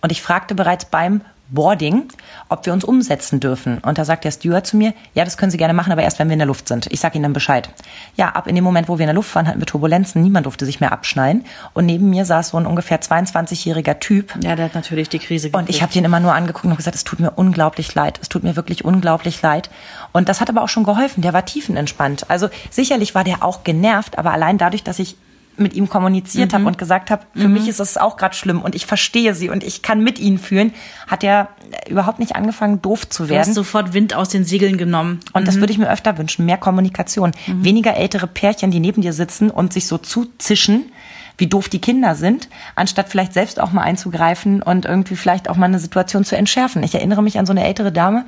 Und 0.02 0.12
ich 0.12 0.22
fragte 0.22 0.54
bereits 0.54 0.84
beim 0.84 1.22
Boarding, 1.50 2.08
ob 2.48 2.66
wir 2.66 2.72
uns 2.72 2.84
umsetzen 2.84 3.40
dürfen. 3.40 3.78
Und 3.78 3.98
da 3.98 4.04
sagt 4.04 4.24
der 4.24 4.30
Steward 4.30 4.66
zu 4.66 4.76
mir, 4.76 4.92
ja, 5.14 5.24
das 5.24 5.36
können 5.36 5.50
Sie 5.50 5.56
gerne 5.56 5.74
machen, 5.74 5.92
aber 5.92 6.02
erst, 6.02 6.18
wenn 6.18 6.28
wir 6.28 6.34
in 6.34 6.38
der 6.38 6.46
Luft 6.46 6.68
sind. 6.68 6.86
Ich 6.92 7.00
sage 7.00 7.16
Ihnen 7.16 7.22
dann 7.24 7.32
Bescheid. 7.32 7.68
Ja, 8.16 8.30
ab 8.30 8.46
in 8.46 8.54
dem 8.54 8.64
Moment, 8.64 8.88
wo 8.88 8.98
wir 8.98 9.04
in 9.04 9.08
der 9.08 9.14
Luft 9.14 9.34
waren, 9.34 9.48
hatten 9.48 9.58
wir 9.58 9.66
Turbulenzen. 9.66 10.22
Niemand 10.22 10.46
durfte 10.46 10.66
sich 10.66 10.80
mehr 10.80 10.92
abschneiden. 10.92 11.44
Und 11.72 11.86
neben 11.86 12.10
mir 12.10 12.24
saß 12.24 12.50
so 12.50 12.58
ein 12.58 12.66
ungefähr 12.66 13.00
22-jähriger 13.00 13.98
Typ. 13.98 14.34
Ja, 14.42 14.56
der 14.56 14.66
hat 14.66 14.74
natürlich 14.74 15.08
die 15.08 15.18
Krise 15.18 15.48
gekriegt. 15.48 15.68
Und 15.68 15.74
ich 15.74 15.82
habe 15.82 15.92
den 15.92 16.04
immer 16.04 16.20
nur 16.20 16.34
angeguckt 16.34 16.66
und 16.66 16.76
gesagt, 16.76 16.96
es 16.96 17.04
tut 17.04 17.20
mir 17.20 17.30
unglaublich 17.30 17.94
leid. 17.94 18.18
Es 18.20 18.28
tut 18.28 18.42
mir 18.42 18.56
wirklich 18.56 18.84
unglaublich 18.84 19.40
leid. 19.40 19.70
Und 20.12 20.28
das 20.28 20.40
hat 20.40 20.50
aber 20.50 20.62
auch 20.62 20.68
schon 20.68 20.84
geholfen. 20.84 21.22
Der 21.22 21.32
war 21.32 21.44
tiefenentspannt. 21.44 22.30
Also 22.30 22.48
sicherlich 22.70 23.14
war 23.14 23.24
der 23.24 23.42
auch 23.42 23.64
genervt, 23.64 24.18
aber 24.18 24.32
allein 24.32 24.58
dadurch, 24.58 24.84
dass 24.84 24.98
ich 24.98 25.16
mit 25.58 25.74
ihm 25.74 25.88
kommuniziert 25.88 26.52
mhm. 26.52 26.56
habe 26.56 26.66
und 26.66 26.78
gesagt 26.78 27.10
habe, 27.10 27.22
für 27.34 27.48
mhm. 27.48 27.54
mich 27.54 27.68
ist 27.68 27.80
es 27.80 27.96
auch 27.96 28.16
gerade 28.16 28.34
schlimm 28.34 28.62
und 28.62 28.74
ich 28.74 28.86
verstehe 28.86 29.34
sie 29.34 29.50
und 29.50 29.64
ich 29.64 29.82
kann 29.82 30.02
mit 30.02 30.18
ihnen 30.18 30.38
fühlen, 30.38 30.72
hat 31.06 31.24
er 31.24 31.48
überhaupt 31.88 32.18
nicht 32.18 32.36
angefangen, 32.36 32.82
doof 32.82 33.08
zu 33.08 33.28
werden. 33.28 33.42
Du 33.42 33.48
hast 33.48 33.54
sofort 33.54 33.92
Wind 33.92 34.14
aus 34.14 34.28
den 34.28 34.44
Segeln 34.44 34.78
genommen. 34.78 35.20
Und 35.32 35.42
mhm. 35.42 35.46
das 35.46 35.56
würde 35.56 35.72
ich 35.72 35.78
mir 35.78 35.90
öfter 35.90 36.16
wünschen, 36.18 36.44
mehr 36.44 36.56
Kommunikation. 36.56 37.32
Mhm. 37.46 37.64
Weniger 37.64 37.96
ältere 37.96 38.26
Pärchen, 38.26 38.70
die 38.70 38.80
neben 38.80 39.02
dir 39.02 39.12
sitzen 39.12 39.50
und 39.50 39.72
sich 39.72 39.86
so 39.86 39.98
zuzischen, 39.98 40.92
wie 41.38 41.46
doof 41.46 41.68
die 41.68 41.80
Kinder 41.80 42.16
sind, 42.16 42.48
anstatt 42.74 43.08
vielleicht 43.08 43.32
selbst 43.32 43.60
auch 43.60 43.72
mal 43.72 43.82
einzugreifen 43.82 44.60
und 44.60 44.84
irgendwie 44.84 45.16
vielleicht 45.16 45.48
auch 45.48 45.56
mal 45.56 45.66
eine 45.66 45.78
Situation 45.78 46.24
zu 46.24 46.36
entschärfen. 46.36 46.82
Ich 46.82 46.94
erinnere 46.94 47.22
mich 47.22 47.38
an 47.38 47.46
so 47.46 47.52
eine 47.52 47.64
ältere 47.64 47.92
Dame, 47.92 48.26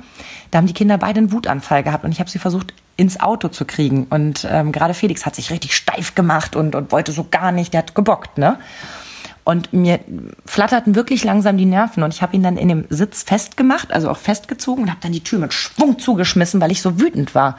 da 0.49 0.57
haben 0.57 0.67
die 0.67 0.73
Kinder 0.73 0.97
beide 0.97 1.19
einen 1.19 1.31
Wutanfall 1.31 1.83
gehabt 1.83 2.05
und 2.05 2.11
ich 2.11 2.19
habe 2.19 2.29
sie 2.29 2.39
versucht 2.39 2.73
ins 2.95 3.19
Auto 3.19 3.49
zu 3.49 3.65
kriegen. 3.65 4.05
Und 4.09 4.47
ähm, 4.49 4.71
gerade 4.71 4.93
Felix 4.93 5.25
hat 5.25 5.35
sich 5.35 5.51
richtig 5.51 5.75
steif 5.75 6.15
gemacht 6.15 6.55
und, 6.55 6.73
und 6.73 6.91
wollte 6.91 7.11
so 7.11 7.27
gar 7.29 7.51
nicht, 7.51 7.73
der 7.73 7.79
hat 7.79 7.95
gebockt, 7.95 8.37
ne? 8.37 8.57
Und 9.43 9.73
mir 9.73 9.99
flatterten 10.45 10.93
wirklich 10.93 11.23
langsam 11.23 11.57
die 11.57 11.65
Nerven 11.65 12.03
und 12.03 12.13
ich 12.13 12.21
habe 12.21 12.35
ihn 12.35 12.43
dann 12.43 12.57
in 12.57 12.67
dem 12.67 12.85
Sitz 12.89 13.23
festgemacht, 13.23 13.91
also 13.91 14.09
auch 14.09 14.17
festgezogen 14.17 14.83
und 14.83 14.89
habe 14.91 15.01
dann 15.01 15.13
die 15.13 15.23
Tür 15.23 15.39
mit 15.39 15.51
Schwung 15.51 15.97
zugeschmissen, 15.97 16.61
weil 16.61 16.71
ich 16.71 16.81
so 16.81 16.99
wütend 16.99 17.33
war. 17.33 17.57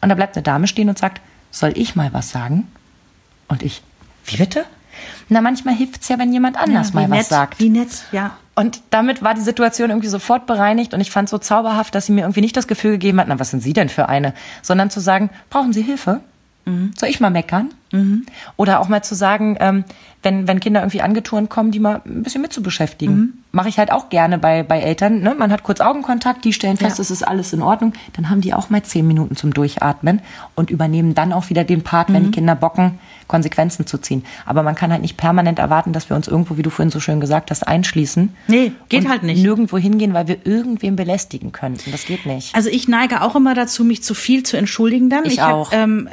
Und 0.00 0.08
da 0.08 0.16
bleibt 0.16 0.36
eine 0.36 0.42
Dame 0.42 0.66
stehen 0.66 0.88
und 0.88 0.98
sagt, 0.98 1.20
soll 1.52 1.72
ich 1.76 1.94
mal 1.94 2.12
was 2.12 2.30
sagen? 2.30 2.66
Und 3.46 3.62
ich, 3.62 3.82
wie 4.24 4.38
bitte? 4.38 4.64
Na, 5.28 5.40
manchmal 5.40 5.74
hilft's 5.74 6.08
ja, 6.08 6.18
wenn 6.18 6.32
jemand 6.32 6.56
anders 6.56 6.88
ja, 6.88 6.94
mal 6.94 7.08
nett, 7.08 7.20
was 7.20 7.28
sagt. 7.28 7.60
Wie 7.60 7.68
nett, 7.68 8.04
ja. 8.12 8.36
Und 8.54 8.82
damit 8.90 9.22
war 9.22 9.34
die 9.34 9.40
Situation 9.40 9.90
irgendwie 9.90 10.08
sofort 10.08 10.46
bereinigt 10.46 10.92
und 10.92 11.00
ich 11.00 11.10
fand 11.10 11.28
so 11.28 11.38
zauberhaft, 11.38 11.94
dass 11.94 12.06
sie 12.06 12.12
mir 12.12 12.22
irgendwie 12.22 12.42
nicht 12.42 12.56
das 12.56 12.68
Gefühl 12.68 12.92
gegeben 12.92 13.20
hat, 13.20 13.28
na, 13.28 13.38
was 13.38 13.50
sind 13.50 13.62
Sie 13.62 13.72
denn 13.72 13.88
für 13.88 14.08
eine? 14.08 14.34
Sondern 14.60 14.90
zu 14.90 15.00
sagen, 15.00 15.30
brauchen 15.48 15.72
Sie 15.72 15.82
Hilfe? 15.82 16.20
Mhm. 16.66 16.92
Soll 16.96 17.08
ich 17.08 17.20
mal 17.20 17.30
meckern? 17.30 17.70
Mhm. 17.92 18.26
Oder 18.56 18.80
auch 18.80 18.88
mal 18.88 19.02
zu 19.02 19.14
sagen, 19.14 19.56
ähm, 19.60 19.84
wenn, 20.22 20.46
wenn 20.46 20.60
Kinder 20.60 20.80
irgendwie 20.80 21.00
angeturnt 21.00 21.48
kommen, 21.48 21.70
die 21.70 21.80
mal 21.80 22.02
ein 22.04 22.22
bisschen 22.22 22.42
mit 22.42 22.52
zu 22.52 22.62
beschäftigen. 22.62 23.14
Mhm. 23.14 23.32
Mache 23.52 23.68
ich 23.68 23.78
halt 23.78 23.90
auch 23.90 24.10
gerne 24.10 24.38
bei, 24.38 24.62
bei 24.62 24.80
Eltern. 24.80 25.20
Ne? 25.20 25.34
Man 25.34 25.50
hat 25.50 25.62
kurz 25.62 25.80
Augenkontakt, 25.80 26.44
die 26.44 26.52
stellen 26.52 26.76
fest, 26.76 26.98
ja. 26.98 27.02
es 27.02 27.10
ist 27.10 27.26
alles 27.26 27.52
in 27.52 27.62
Ordnung. 27.62 27.94
Dann 28.12 28.28
haben 28.28 28.40
die 28.40 28.54
auch 28.54 28.70
mal 28.70 28.82
zehn 28.82 29.06
Minuten 29.06 29.36
zum 29.36 29.54
Durchatmen 29.54 30.20
und 30.54 30.70
übernehmen 30.70 31.14
dann 31.14 31.32
auch 31.32 31.48
wieder 31.48 31.64
den 31.64 31.82
Part, 31.82 32.12
wenn 32.12 32.22
die 32.22 32.28
mhm. 32.28 32.34
Kinder 32.34 32.54
bocken, 32.54 32.98
Konsequenzen 33.30 33.86
zu 33.86 33.98
ziehen. 33.98 34.24
Aber 34.44 34.64
man 34.64 34.74
kann 34.74 34.90
halt 34.90 35.02
nicht 35.02 35.16
permanent 35.16 35.60
erwarten, 35.60 35.92
dass 35.92 36.10
wir 36.10 36.16
uns 36.16 36.26
irgendwo, 36.26 36.56
wie 36.56 36.62
du 36.62 36.70
vorhin 36.70 36.90
so 36.90 36.98
schön 36.98 37.20
gesagt 37.20 37.52
hast, 37.52 37.66
einschließen. 37.66 38.34
Nee, 38.48 38.72
geht 38.88 39.08
halt 39.08 39.22
nicht. 39.22 39.40
Nirgendwo 39.40 39.78
hingehen, 39.78 40.14
weil 40.14 40.26
wir 40.26 40.44
irgendwen 40.44 40.96
belästigen 40.96 41.52
könnten. 41.52 41.92
Das 41.92 42.06
geht 42.06 42.26
nicht. 42.26 42.54
Also 42.56 42.68
ich 42.68 42.88
neige 42.88 43.22
auch 43.22 43.36
immer 43.36 43.54
dazu, 43.54 43.84
mich 43.84 44.02
zu 44.02 44.14
viel 44.14 44.42
zu 44.42 44.56
entschuldigen 44.56 45.08
dann. 45.10 45.24
Ich, 45.24 45.34
ich 45.34 45.42
auch. 45.42 45.70
Hab, 45.70 45.78
ähm, 45.78 46.08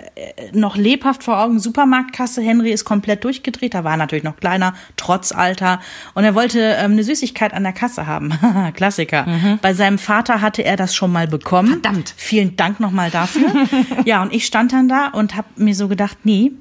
noch 0.53 0.77
lebhaft 0.77 1.23
vor 1.23 1.39
Augen, 1.41 1.59
Supermarktkasse, 1.59 2.41
Henry 2.41 2.69
ist 2.69 2.85
komplett 2.85 3.23
durchgedreht. 3.23 3.73
Da 3.73 3.83
war 3.83 3.97
natürlich 3.97 4.23
noch 4.23 4.37
kleiner, 4.37 4.75
trotz 4.95 5.31
Alter. 5.31 5.79
Und 6.13 6.23
er 6.23 6.35
wollte 6.35 6.59
ähm, 6.59 6.91
eine 6.91 7.03
Süßigkeit 7.03 7.53
an 7.53 7.63
der 7.63 7.73
Kasse 7.73 8.05
haben. 8.05 8.31
Klassiker. 8.75 9.25
Mhm. 9.25 9.59
Bei 9.61 9.73
seinem 9.73 9.97
Vater 9.97 10.41
hatte 10.41 10.63
er 10.63 10.75
das 10.75 10.95
schon 10.95 11.11
mal 11.11 11.27
bekommen. 11.27 11.81
Verdammt. 11.81 12.13
Vielen 12.15 12.55
Dank 12.55 12.79
nochmal 12.79 13.09
dafür. 13.09 13.49
ja, 14.05 14.21
und 14.21 14.31
ich 14.31 14.45
stand 14.45 14.71
dann 14.71 14.87
da 14.87 15.07
und 15.07 15.35
habe 15.35 15.47
mir 15.55 15.73
so 15.73 15.87
gedacht, 15.87 16.19
nee, 16.23 16.51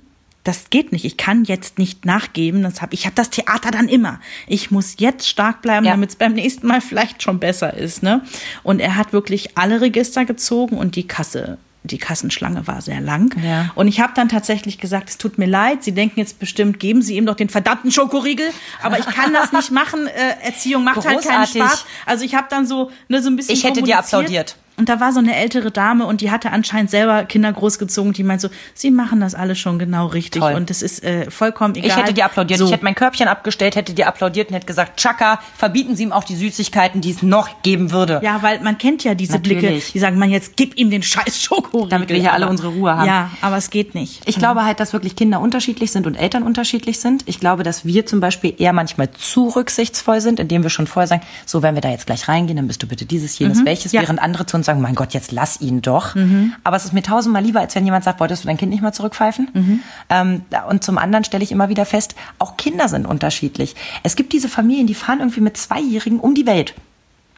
das 0.46 0.70
geht 0.70 0.92
nicht. 0.92 1.04
Ich 1.04 1.16
kann 1.16 1.44
jetzt 1.44 1.78
nicht 1.78 2.04
nachgeben. 2.04 2.62
Das 2.62 2.80
hab, 2.80 2.92
ich 2.92 3.04
habe 3.06 3.14
das 3.16 3.30
Theater 3.30 3.70
dann 3.70 3.88
immer. 3.88 4.20
Ich 4.46 4.70
muss 4.70 4.96
jetzt 4.98 5.28
stark 5.28 5.62
bleiben, 5.62 5.84
ja. 5.86 5.92
damit 5.92 6.10
es 6.10 6.16
beim 6.16 6.34
nächsten 6.34 6.66
Mal 6.66 6.80
vielleicht 6.80 7.22
schon 7.22 7.40
besser 7.40 7.74
ist. 7.74 8.02
Ne? 8.02 8.22
Und 8.62 8.80
er 8.80 8.96
hat 8.96 9.12
wirklich 9.12 9.56
alle 9.58 9.80
Register 9.80 10.24
gezogen 10.24 10.76
und 10.76 10.96
die 10.96 11.06
Kasse 11.06 11.58
die 11.86 11.98
Kassenschlange 11.98 12.66
war 12.66 12.82
sehr 12.82 13.00
lang. 13.00 13.32
Ja. 13.44 13.70
Und 13.76 13.86
ich 13.86 14.00
habe 14.00 14.12
dann 14.14 14.28
tatsächlich 14.28 14.78
gesagt, 14.78 15.08
es 15.08 15.18
tut 15.18 15.38
mir 15.38 15.46
leid, 15.46 15.84
Sie 15.84 15.92
denken 15.92 16.18
jetzt 16.18 16.40
bestimmt, 16.40 16.80
geben 16.80 17.00
Sie 17.00 17.16
ihm 17.16 17.26
doch 17.26 17.36
den 17.36 17.48
verdammten 17.48 17.92
Schokoriegel. 17.92 18.46
Aber 18.82 18.98
ich 18.98 19.06
kann 19.06 19.32
das 19.32 19.52
nicht 19.52 19.70
machen. 19.70 20.08
Äh, 20.08 20.44
Erziehung 20.44 20.82
macht 20.82 20.96
Großartig. 20.96 21.30
halt 21.30 21.52
keinen 21.52 21.68
Spaß. 21.68 21.86
Also 22.04 22.24
ich 22.24 22.34
habe 22.34 22.48
dann 22.50 22.66
so 22.66 22.90
ne, 23.08 23.22
so 23.22 23.30
ein 23.30 23.36
bisschen 23.36 23.54
Ich 23.54 23.62
hätte 23.62 23.82
dir 23.82 23.98
applaudiert. 23.98 24.56
Und 24.76 24.88
da 24.88 25.00
war 25.00 25.12
so 25.12 25.20
eine 25.20 25.34
ältere 25.34 25.70
Dame 25.70 26.04
und 26.06 26.20
die 26.20 26.30
hatte 26.30 26.50
anscheinend 26.50 26.90
selber 26.90 27.24
Kinder 27.24 27.50
großgezogen. 27.52 28.12
Die 28.12 28.22
meint 28.22 28.40
so, 28.42 28.48
sie 28.74 28.90
machen 28.90 29.20
das 29.20 29.34
alles 29.34 29.58
schon 29.58 29.78
genau 29.78 30.06
richtig 30.06 30.42
Toll. 30.42 30.54
und 30.54 30.70
es 30.70 30.82
ist 30.82 31.02
äh, 31.02 31.30
vollkommen 31.30 31.74
egal. 31.74 31.88
Ich 31.88 31.96
hätte 31.96 32.12
dir 32.12 32.26
applaudiert. 32.26 32.58
So. 32.58 32.66
Ich 32.66 32.72
hätte 32.72 32.84
mein 32.84 32.94
Körbchen 32.94 33.26
abgestellt, 33.26 33.74
hätte 33.74 33.94
dir 33.94 34.06
applaudiert 34.06 34.48
und 34.48 34.54
hätte 34.54 34.66
gesagt, 34.66 35.00
Chaka, 35.00 35.40
verbieten 35.56 35.96
Sie 35.96 36.02
ihm 36.02 36.12
auch 36.12 36.24
die 36.24 36.36
Süßigkeiten, 36.36 37.00
die 37.00 37.10
es 37.10 37.22
noch 37.22 37.62
geben 37.62 37.90
würde. 37.90 38.20
Ja, 38.22 38.42
weil 38.42 38.60
man 38.60 38.76
kennt 38.76 39.02
ja 39.02 39.14
diese 39.14 39.34
Natürlich. 39.34 39.60
Blicke, 39.60 39.92
die 39.92 39.98
sagen, 39.98 40.18
man 40.18 40.30
jetzt 40.30 40.56
gib 40.56 40.76
ihm 40.76 40.90
den 40.90 41.02
scheiß 41.02 41.42
Schokoriegel. 41.42 41.88
Damit 41.88 42.08
wir 42.10 42.16
hier 42.16 42.34
alle 42.34 42.48
unsere 42.48 42.68
Ruhe 42.68 42.94
haben. 42.94 43.06
Ja, 43.06 43.30
aber 43.40 43.56
es 43.56 43.70
geht 43.70 43.94
nicht. 43.94 44.28
Ich 44.28 44.36
glaube 44.36 44.64
halt, 44.64 44.78
dass 44.80 44.92
wirklich 44.92 45.16
Kinder 45.16 45.40
unterschiedlich 45.40 45.90
sind 45.90 46.06
und 46.06 46.16
Eltern 46.16 46.42
unterschiedlich 46.42 46.98
sind. 46.98 47.22
Ich 47.26 47.40
glaube, 47.40 47.62
dass 47.62 47.86
wir 47.86 48.04
zum 48.04 48.20
Beispiel 48.20 48.54
eher 48.58 48.74
manchmal 48.74 49.10
zu 49.10 49.48
rücksichtsvoll 49.48 50.20
sind, 50.20 50.38
indem 50.38 50.62
wir 50.62 50.70
schon 50.70 50.86
vorher 50.86 51.06
sagen, 51.06 51.22
so, 51.46 51.62
wenn 51.62 51.74
wir 51.74 51.80
da 51.80 51.90
jetzt 51.90 52.06
gleich 52.06 52.28
reingehen, 52.28 52.56
dann 52.56 52.66
bist 52.66 52.82
du 52.82 52.86
bitte 52.86 53.06
dieses, 53.06 53.38
jenes, 53.38 53.60
mhm. 53.60 53.66
welches, 53.66 53.92
ja. 53.92 54.02
während 54.02 54.20
andere 54.20 54.44
zu 54.44 54.56
uns 54.56 54.65
sagen, 54.66 54.80
mein 54.80 54.94
Gott, 54.94 55.14
jetzt 55.14 55.32
lass 55.32 55.60
ihn 55.60 55.82
doch. 55.82 56.14
Mhm. 56.14 56.54
Aber 56.64 56.76
es 56.76 56.84
ist 56.84 56.92
mir 56.92 57.02
tausendmal 57.02 57.42
lieber, 57.42 57.60
als 57.60 57.74
wenn 57.74 57.84
jemand 57.84 58.04
sagt, 58.04 58.20
wolltest 58.20 58.44
du 58.44 58.48
dein 58.48 58.56
Kind 58.56 58.70
nicht 58.70 58.82
mal 58.82 58.92
zurückpfeifen? 58.92 59.48
Mhm. 59.52 59.80
Ähm, 60.10 60.42
und 60.68 60.84
zum 60.84 60.98
anderen 60.98 61.24
stelle 61.24 61.44
ich 61.44 61.52
immer 61.52 61.68
wieder 61.68 61.86
fest, 61.86 62.14
auch 62.38 62.56
Kinder 62.56 62.88
sind 62.88 63.06
unterschiedlich. 63.06 63.74
Es 64.02 64.16
gibt 64.16 64.32
diese 64.32 64.48
Familien, 64.48 64.86
die 64.86 64.94
fahren 64.94 65.20
irgendwie 65.20 65.40
mit 65.40 65.56
Zweijährigen 65.56 66.20
um 66.20 66.34
die 66.34 66.46
Welt. 66.46 66.74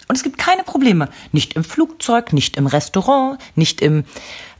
Und 0.09 0.17
es 0.17 0.23
gibt 0.23 0.39
keine 0.39 0.65
Probleme. 0.65 1.09
Nicht 1.33 1.53
im 1.53 1.65
Flugzeug, 1.65 2.33
nicht 2.33 2.57
im 2.57 2.67
Restaurant, 2.67 3.39
nicht 3.55 3.83
im, 3.83 4.05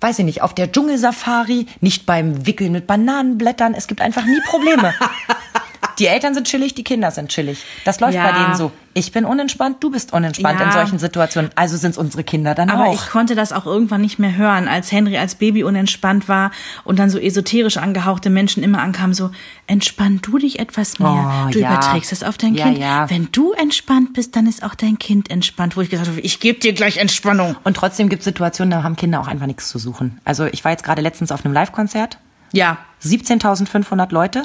weiß 0.01 0.19
ich 0.19 0.25
nicht, 0.27 0.43
auf 0.43 0.55
der 0.55 0.71
Dschungelsafari, 0.71 1.67
nicht 1.81 2.05
beim 2.05 2.47
Wickeln 2.47 2.73
mit 2.73 2.87
Bananenblättern. 2.87 3.73
Es 3.73 3.87
gibt 3.87 4.03
einfach 4.03 4.27
nie 4.27 4.41
Probleme. 4.47 4.95
Die 5.99 6.07
Eltern 6.07 6.35
sind 6.35 6.47
chillig, 6.47 6.75
die 6.75 6.85
Kinder 6.85 7.11
sind 7.11 7.29
chillig. 7.29 7.65
Das 7.85 8.01
läuft 8.01 8.15
ja. 8.15 8.31
bei 8.31 8.33
denen 8.33 8.55
so. 8.55 8.73
Ich 8.95 9.13
bin 9.13 9.25
unentspannt, 9.25 9.77
du 9.81 9.91
bist 9.91 10.13
unentspannt 10.13 10.59
ja. 10.59 10.67
in 10.67 10.73
solchen 10.73 10.99
Situationen. 10.99 11.51
Also 11.55 11.77
sind 11.77 11.93
es 11.93 11.99
unsere 11.99 12.25
Kinder 12.25 12.55
dann 12.55 12.69
Aber 12.69 12.83
auch. 12.83 12.87
Aber 12.87 12.95
ich 12.95 13.09
konnte 13.09 13.35
das 13.35 13.53
auch 13.53 13.67
irgendwann 13.67 14.01
nicht 14.01 14.19
mehr 14.19 14.37
hören, 14.37 14.67
als 14.67 14.91
Henry 14.91 15.19
als 15.19 15.37
Baby 15.37 15.63
unentspannt 15.63 16.29
war 16.29 16.51
und 16.85 16.99
dann 16.99 17.11
so 17.11 17.19
esoterisch 17.19 17.77
angehauchte 17.77 18.31
Menschen 18.31 18.63
immer 18.63 18.81
ankamen, 18.81 19.15
so, 19.15 19.31
entspann 19.67 20.21
du 20.23 20.39
dich 20.39 20.59
etwas 20.59 20.99
mehr. 20.99 21.47
Oh, 21.47 21.51
du 21.51 21.61
ja. 21.61 21.71
überträgst 21.71 22.13
es 22.13 22.25
auf 22.25 22.39
dein 22.39 22.55
ja, 22.55 22.65
Kind. 22.65 22.81
Wenn 23.11 23.29
du 23.31 23.53
entspannt 23.53 24.15
bist, 24.15 24.35
dann 24.35 24.47
ist 24.47 24.63
auch 24.65 24.75
dein 24.75 24.99
Kind 24.99 25.31
entspannt. 25.31 25.77
Wo 25.77 25.81
ich 25.81 25.91
gesagt 25.91 26.09
habe, 26.09 26.21
ich 26.21 26.41
gebe 26.41 26.59
dir 26.59 26.73
gleich 26.73 26.97
Entspannung. 26.97 27.57
Und 27.65 27.77
trotzdem 27.77 28.09
gibt 28.09 28.21
es 28.21 28.25
Situationen, 28.25 28.71
da 28.71 28.83
haben 28.83 28.97
Kinder 28.97 29.21
auch 29.21 29.29
einfach 29.29 29.47
nichts 29.47 29.69
zu 29.69 29.79
suchen. 29.79 30.21
Also 30.25 30.47
ich 30.47 30.65
war 30.65 30.73
jetzt 30.73 30.85
gerade 30.85 31.03
letztens 31.03 31.31
auf 31.31 31.45
einem 31.45 31.55
Live-Konzert. 31.55 32.19
Ja. 32.53 32.79
17.500 33.05 34.13
Leute. 34.13 34.43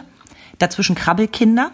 Dazwischen 0.60 0.96
Krabbelkinder. 0.96 1.72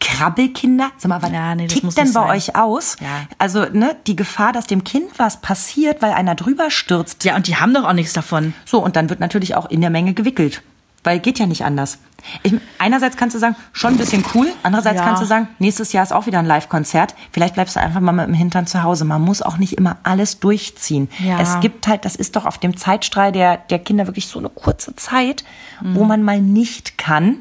Krabbelkinder? 0.00 0.90
Sag 0.96 1.08
mal, 1.10 1.20
was 1.22 1.30
ja, 1.30 1.54
nee, 1.54 1.66
tickt 1.66 1.84
denn 1.96 2.06
bei 2.06 2.20
sein. 2.20 2.30
euch 2.30 2.56
aus? 2.56 2.96
Ja. 3.00 3.26
Also, 3.38 3.66
ne, 3.66 3.96
die 4.06 4.16
Gefahr, 4.16 4.52
dass 4.52 4.66
dem 4.66 4.82
Kind 4.82 5.18
was 5.18 5.40
passiert, 5.42 6.00
weil 6.00 6.12
einer 6.12 6.34
drüber 6.34 6.70
stürzt. 6.70 7.24
Ja, 7.24 7.36
und 7.36 7.46
die 7.46 7.56
haben 7.56 7.74
doch 7.74 7.84
auch 7.84 7.92
nichts 7.92 8.14
davon. 8.14 8.54
So, 8.64 8.82
und 8.82 8.96
dann 8.96 9.10
wird 9.10 9.20
natürlich 9.20 9.54
auch 9.56 9.68
in 9.68 9.80
der 9.82 9.90
Menge 9.90 10.14
gewickelt. 10.14 10.62
Weil 11.02 11.18
geht 11.18 11.38
ja 11.38 11.46
nicht 11.46 11.64
anders. 11.64 11.98
Ich, 12.42 12.52
einerseits 12.78 13.16
kannst 13.16 13.34
du 13.34 13.38
sagen, 13.40 13.56
schon 13.72 13.94
ein 13.94 13.96
bisschen 13.98 14.22
cool. 14.34 14.48
Andererseits 14.62 14.98
Ja. 15.00 15.04
kannst 15.06 15.22
du 15.22 15.26
sagen, 15.26 15.48
nächstes 15.58 15.92
Jahr 15.94 16.02
ist 16.02 16.12
auch 16.12 16.26
wieder 16.26 16.38
ein 16.40 16.44
Live-Konzert. 16.46 17.14
Vielleicht 17.32 17.54
bleibst 17.54 17.76
du 17.76 17.80
einfach 17.80 18.00
mal 18.00 18.12
mit 18.12 18.26
dem 18.26 18.34
Hintern 18.34 18.66
zu 18.66 18.82
Hause. 18.82 19.06
Man 19.06 19.22
muss 19.22 19.40
auch 19.40 19.56
nicht 19.56 19.74
immer 19.78 19.96
alles 20.02 20.40
durchziehen. 20.40 21.08
Ja. 21.24 21.40
Es 21.40 21.60
gibt 21.60 21.86
halt, 21.88 22.04
das 22.04 22.16
ist 22.16 22.36
doch 22.36 22.44
auf 22.44 22.58
dem 22.58 22.76
Zeitstrahl 22.76 23.32
der, 23.32 23.56
der 23.56 23.78
Kinder 23.78 24.06
wirklich 24.06 24.26
so 24.28 24.38
eine 24.38 24.50
kurze 24.50 24.94
Zeit, 24.96 25.44
Mhm. 25.80 25.94
wo 25.94 26.04
man 26.04 26.22
mal 26.22 26.40
nicht 26.42 26.98
kann. 26.98 27.36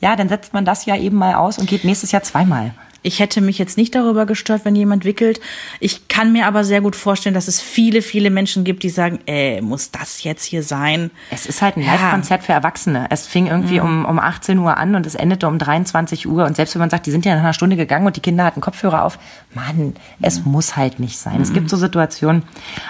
Ja, 0.00 0.14
dann 0.16 0.28
setzt 0.28 0.52
man 0.52 0.64
das 0.64 0.84
ja 0.86 0.96
eben 0.96 1.16
mal 1.16 1.34
aus 1.34 1.58
und 1.58 1.68
geht 1.68 1.84
nächstes 1.84 2.12
Jahr 2.12 2.22
zweimal. 2.22 2.74
Ich 3.02 3.20
hätte 3.20 3.40
mich 3.40 3.56
jetzt 3.58 3.76
nicht 3.76 3.94
darüber 3.94 4.26
gestört, 4.26 4.64
wenn 4.64 4.74
jemand 4.74 5.04
wickelt. 5.04 5.40
Ich 5.78 6.08
kann 6.08 6.32
mir 6.32 6.46
aber 6.48 6.64
sehr 6.64 6.80
gut 6.80 6.96
vorstellen, 6.96 7.36
dass 7.36 7.46
es 7.46 7.60
viele, 7.60 8.02
viele 8.02 8.30
Menschen 8.30 8.64
gibt, 8.64 8.82
die 8.82 8.88
sagen, 8.90 9.20
ey, 9.26 9.62
muss 9.62 9.92
das 9.92 10.24
jetzt 10.24 10.42
hier 10.44 10.64
sein? 10.64 11.12
Es 11.30 11.46
ist 11.46 11.62
halt 11.62 11.76
ein 11.76 11.82
Ja. 11.82 11.92
Mhm. 11.92 11.98
Live-Konzert 12.00 12.42
für 12.42 12.52
Erwachsene. 12.52 13.06
Es 13.10 13.24
fing 13.28 13.46
irgendwie 13.46 13.78
um, 13.78 14.04
um 14.06 14.18
18 14.18 14.58
Uhr 14.58 14.76
an 14.76 14.96
und 14.96 15.06
es 15.06 15.14
endete 15.14 15.46
um 15.46 15.58
23 15.58 16.26
Uhr. 16.26 16.46
Und 16.46 16.56
selbst 16.56 16.74
wenn 16.74 16.80
man 16.80 16.90
sagt, 16.90 17.06
die 17.06 17.12
sind 17.12 17.24
ja 17.24 17.34
nach 17.36 17.42
einer 17.44 17.52
Stunde 17.52 17.76
gegangen 17.76 18.06
und 18.06 18.16
die 18.16 18.20
Kinder 18.20 18.42
hatten 18.44 18.60
Kopfhörer 18.60 19.04
auf, 19.04 19.20
Mann, 19.54 19.94
es 20.20 20.44
Mhm. 20.44 20.50
muss 20.50 20.76
halt 20.76 20.98
nicht 20.98 21.16
sein. 21.18 21.40
Es 21.40 21.52
gibt 21.52 21.70
so 21.70 21.76
Situationen. 21.76 22.42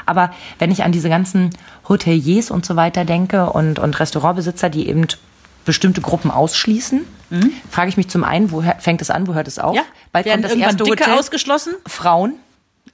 Aber 0.06 0.30
wenn 0.58 0.70
ich 0.70 0.82
an 0.82 0.92
diese 0.92 1.10
ganzen 1.10 1.50
Hoteliers 1.90 2.50
und 2.50 2.64
so 2.64 2.74
weiter 2.74 3.04
denke 3.04 3.50
und, 3.50 3.78
und 3.78 4.00
Restaurantbesitzer, 4.00 4.70
die 4.70 4.88
eben 4.88 5.06
bestimmte 5.66 6.00
Gruppen 6.00 6.30
ausschließen, 6.30 7.02
frage 7.70 7.88
ich 7.90 7.96
mich 7.98 8.08
zum 8.08 8.24
einen, 8.24 8.50
wo 8.52 8.62
fängt 8.78 9.02
es 9.02 9.10
an, 9.10 9.26
wo 9.26 9.34
hört 9.34 9.48
es 9.48 9.58
auf? 9.58 9.72
Mhm. 9.72 9.76
Ja, 9.76 9.82
Bald 10.12 10.24
werden 10.26 10.40
kommt 10.42 10.52
das 10.54 10.58
erste 10.58 10.84
Dicke 10.84 11.04
Hotel. 11.04 11.18
ausgeschlossen 11.18 11.74
Frauen. 11.86 12.34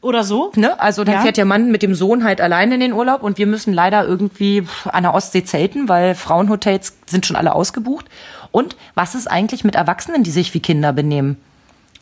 oder 0.00 0.24
so? 0.24 0.50
Ne? 0.56 0.80
Also 0.80 1.04
dann 1.04 1.16
Ja. 1.16 1.20
fährt 1.20 1.37
der 1.37 1.44
Mann 1.44 1.70
mit 1.70 1.82
dem 1.82 1.94
Sohn 1.94 2.24
halt 2.24 2.40
alleine 2.40 2.74
in 2.74 2.80
den 2.80 2.92
Urlaub 2.92 3.22
und 3.22 3.38
wir 3.38 3.46
müssen 3.46 3.72
leider 3.72 4.04
irgendwie 4.04 4.66
an 4.87 5.04
der 5.04 5.14
Ostsee 5.14 5.44
zelten, 5.44 5.88
weil 5.88 6.16
Frauenhotels 6.16 6.94
sind 7.06 7.24
schon 7.24 7.37
alle 7.37 7.54
ausgebucht. 7.54 8.06
Und 8.50 8.74
was 8.96 9.14
ist 9.14 9.30
eigentlich 9.30 9.62
mit 9.62 9.76
Erwachsenen, 9.76 10.24
die 10.24 10.32
sich 10.32 10.52
wie 10.54 10.61
Kinder 10.61 10.92
benehmen? 10.92 11.37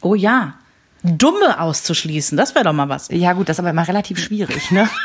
Oh 0.00 0.14
ja. 0.14 0.54
Dumme 1.02 1.60
auszuschließen, 1.60 2.36
das 2.38 2.54
wäre 2.54 2.64
doch 2.64 2.72
mal 2.72 2.88
was. 2.88 3.08
Ja 3.10 3.32
gut, 3.34 3.48
das 3.48 3.56
ist 3.56 3.60
aber 3.60 3.70
immer 3.70 3.86
relativ 3.88 4.18
schwierig, 4.18 4.70
ne? 4.70 4.88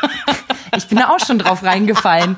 Ich 0.78 0.88
bin 0.88 0.97
da 0.97 1.08
auch 1.10 1.25
schon 1.25 1.39
drauf 1.39 1.63
reingefallen. 1.63 2.36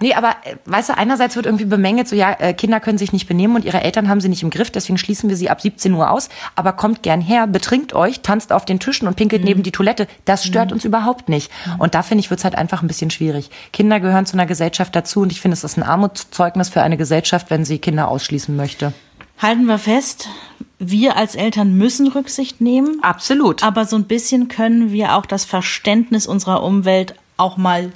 Nee, 0.00 0.14
aber 0.14 0.30
äh, 0.42 0.56
weißt 0.64 0.88
du, 0.88 0.96
einerseits 0.96 1.36
wird 1.36 1.46
irgendwie 1.46 1.64
bemängelt, 1.64 2.08
so 2.08 2.16
ja, 2.16 2.32
äh, 2.38 2.52
Kinder 2.52 2.80
können 2.80 2.98
sich 2.98 3.12
nicht 3.12 3.28
benehmen 3.28 3.54
und 3.54 3.64
ihre 3.64 3.82
Eltern 3.82 4.08
haben 4.08 4.20
sie 4.20 4.28
nicht 4.28 4.42
im 4.42 4.50
Griff, 4.50 4.70
deswegen 4.70 4.98
schließen 4.98 5.28
wir 5.28 5.36
sie 5.36 5.50
ab 5.50 5.60
17 5.60 5.92
Uhr 5.94 6.10
aus. 6.10 6.28
Aber 6.56 6.72
kommt 6.72 7.02
gern 7.02 7.20
her, 7.20 7.46
betrinkt 7.46 7.94
euch, 7.94 8.20
tanzt 8.20 8.52
auf 8.52 8.64
den 8.64 8.80
Tischen 8.80 9.06
und 9.06 9.16
pinkelt 9.16 9.44
neben 9.44 9.62
die 9.62 9.72
Toilette. 9.72 10.08
Das 10.24 10.44
stört 10.44 10.72
uns 10.72 10.84
überhaupt 10.84 11.28
nicht. 11.28 11.50
Und 11.78 11.94
da 11.94 12.02
finde 12.02 12.20
ich, 12.20 12.30
wird 12.30 12.40
es 12.40 12.44
halt 12.44 12.56
einfach 12.56 12.82
ein 12.82 12.88
bisschen 12.88 13.10
schwierig. 13.10 13.50
Kinder 13.72 14.00
gehören 14.00 14.26
zu 14.26 14.34
einer 14.34 14.46
Gesellschaft 14.46 14.96
dazu 14.96 15.20
und 15.20 15.30
ich 15.30 15.40
finde, 15.40 15.54
es 15.54 15.64
ist 15.64 15.76
ein 15.76 15.82
Armutszeugnis 15.82 16.68
für 16.68 16.82
eine 16.82 16.96
Gesellschaft, 16.96 17.50
wenn 17.50 17.64
sie 17.64 17.78
Kinder 17.78 18.08
ausschließen 18.08 18.54
möchte. 18.56 18.92
Halten 19.38 19.66
wir 19.66 19.78
fest, 19.78 20.28
wir 20.78 21.16
als 21.16 21.34
Eltern 21.34 21.76
müssen 21.76 22.08
Rücksicht 22.08 22.60
nehmen, 22.60 22.98
Absolut. 23.02 23.62
aber 23.62 23.84
so 23.84 23.96
ein 23.96 24.04
bisschen 24.04 24.48
können 24.48 24.92
wir 24.92 25.16
auch 25.16 25.26
das 25.26 25.44
Verständnis 25.44 26.26
unserer 26.26 26.62
Umwelt 26.62 27.14
auch 27.36 27.56
mal 27.56 27.92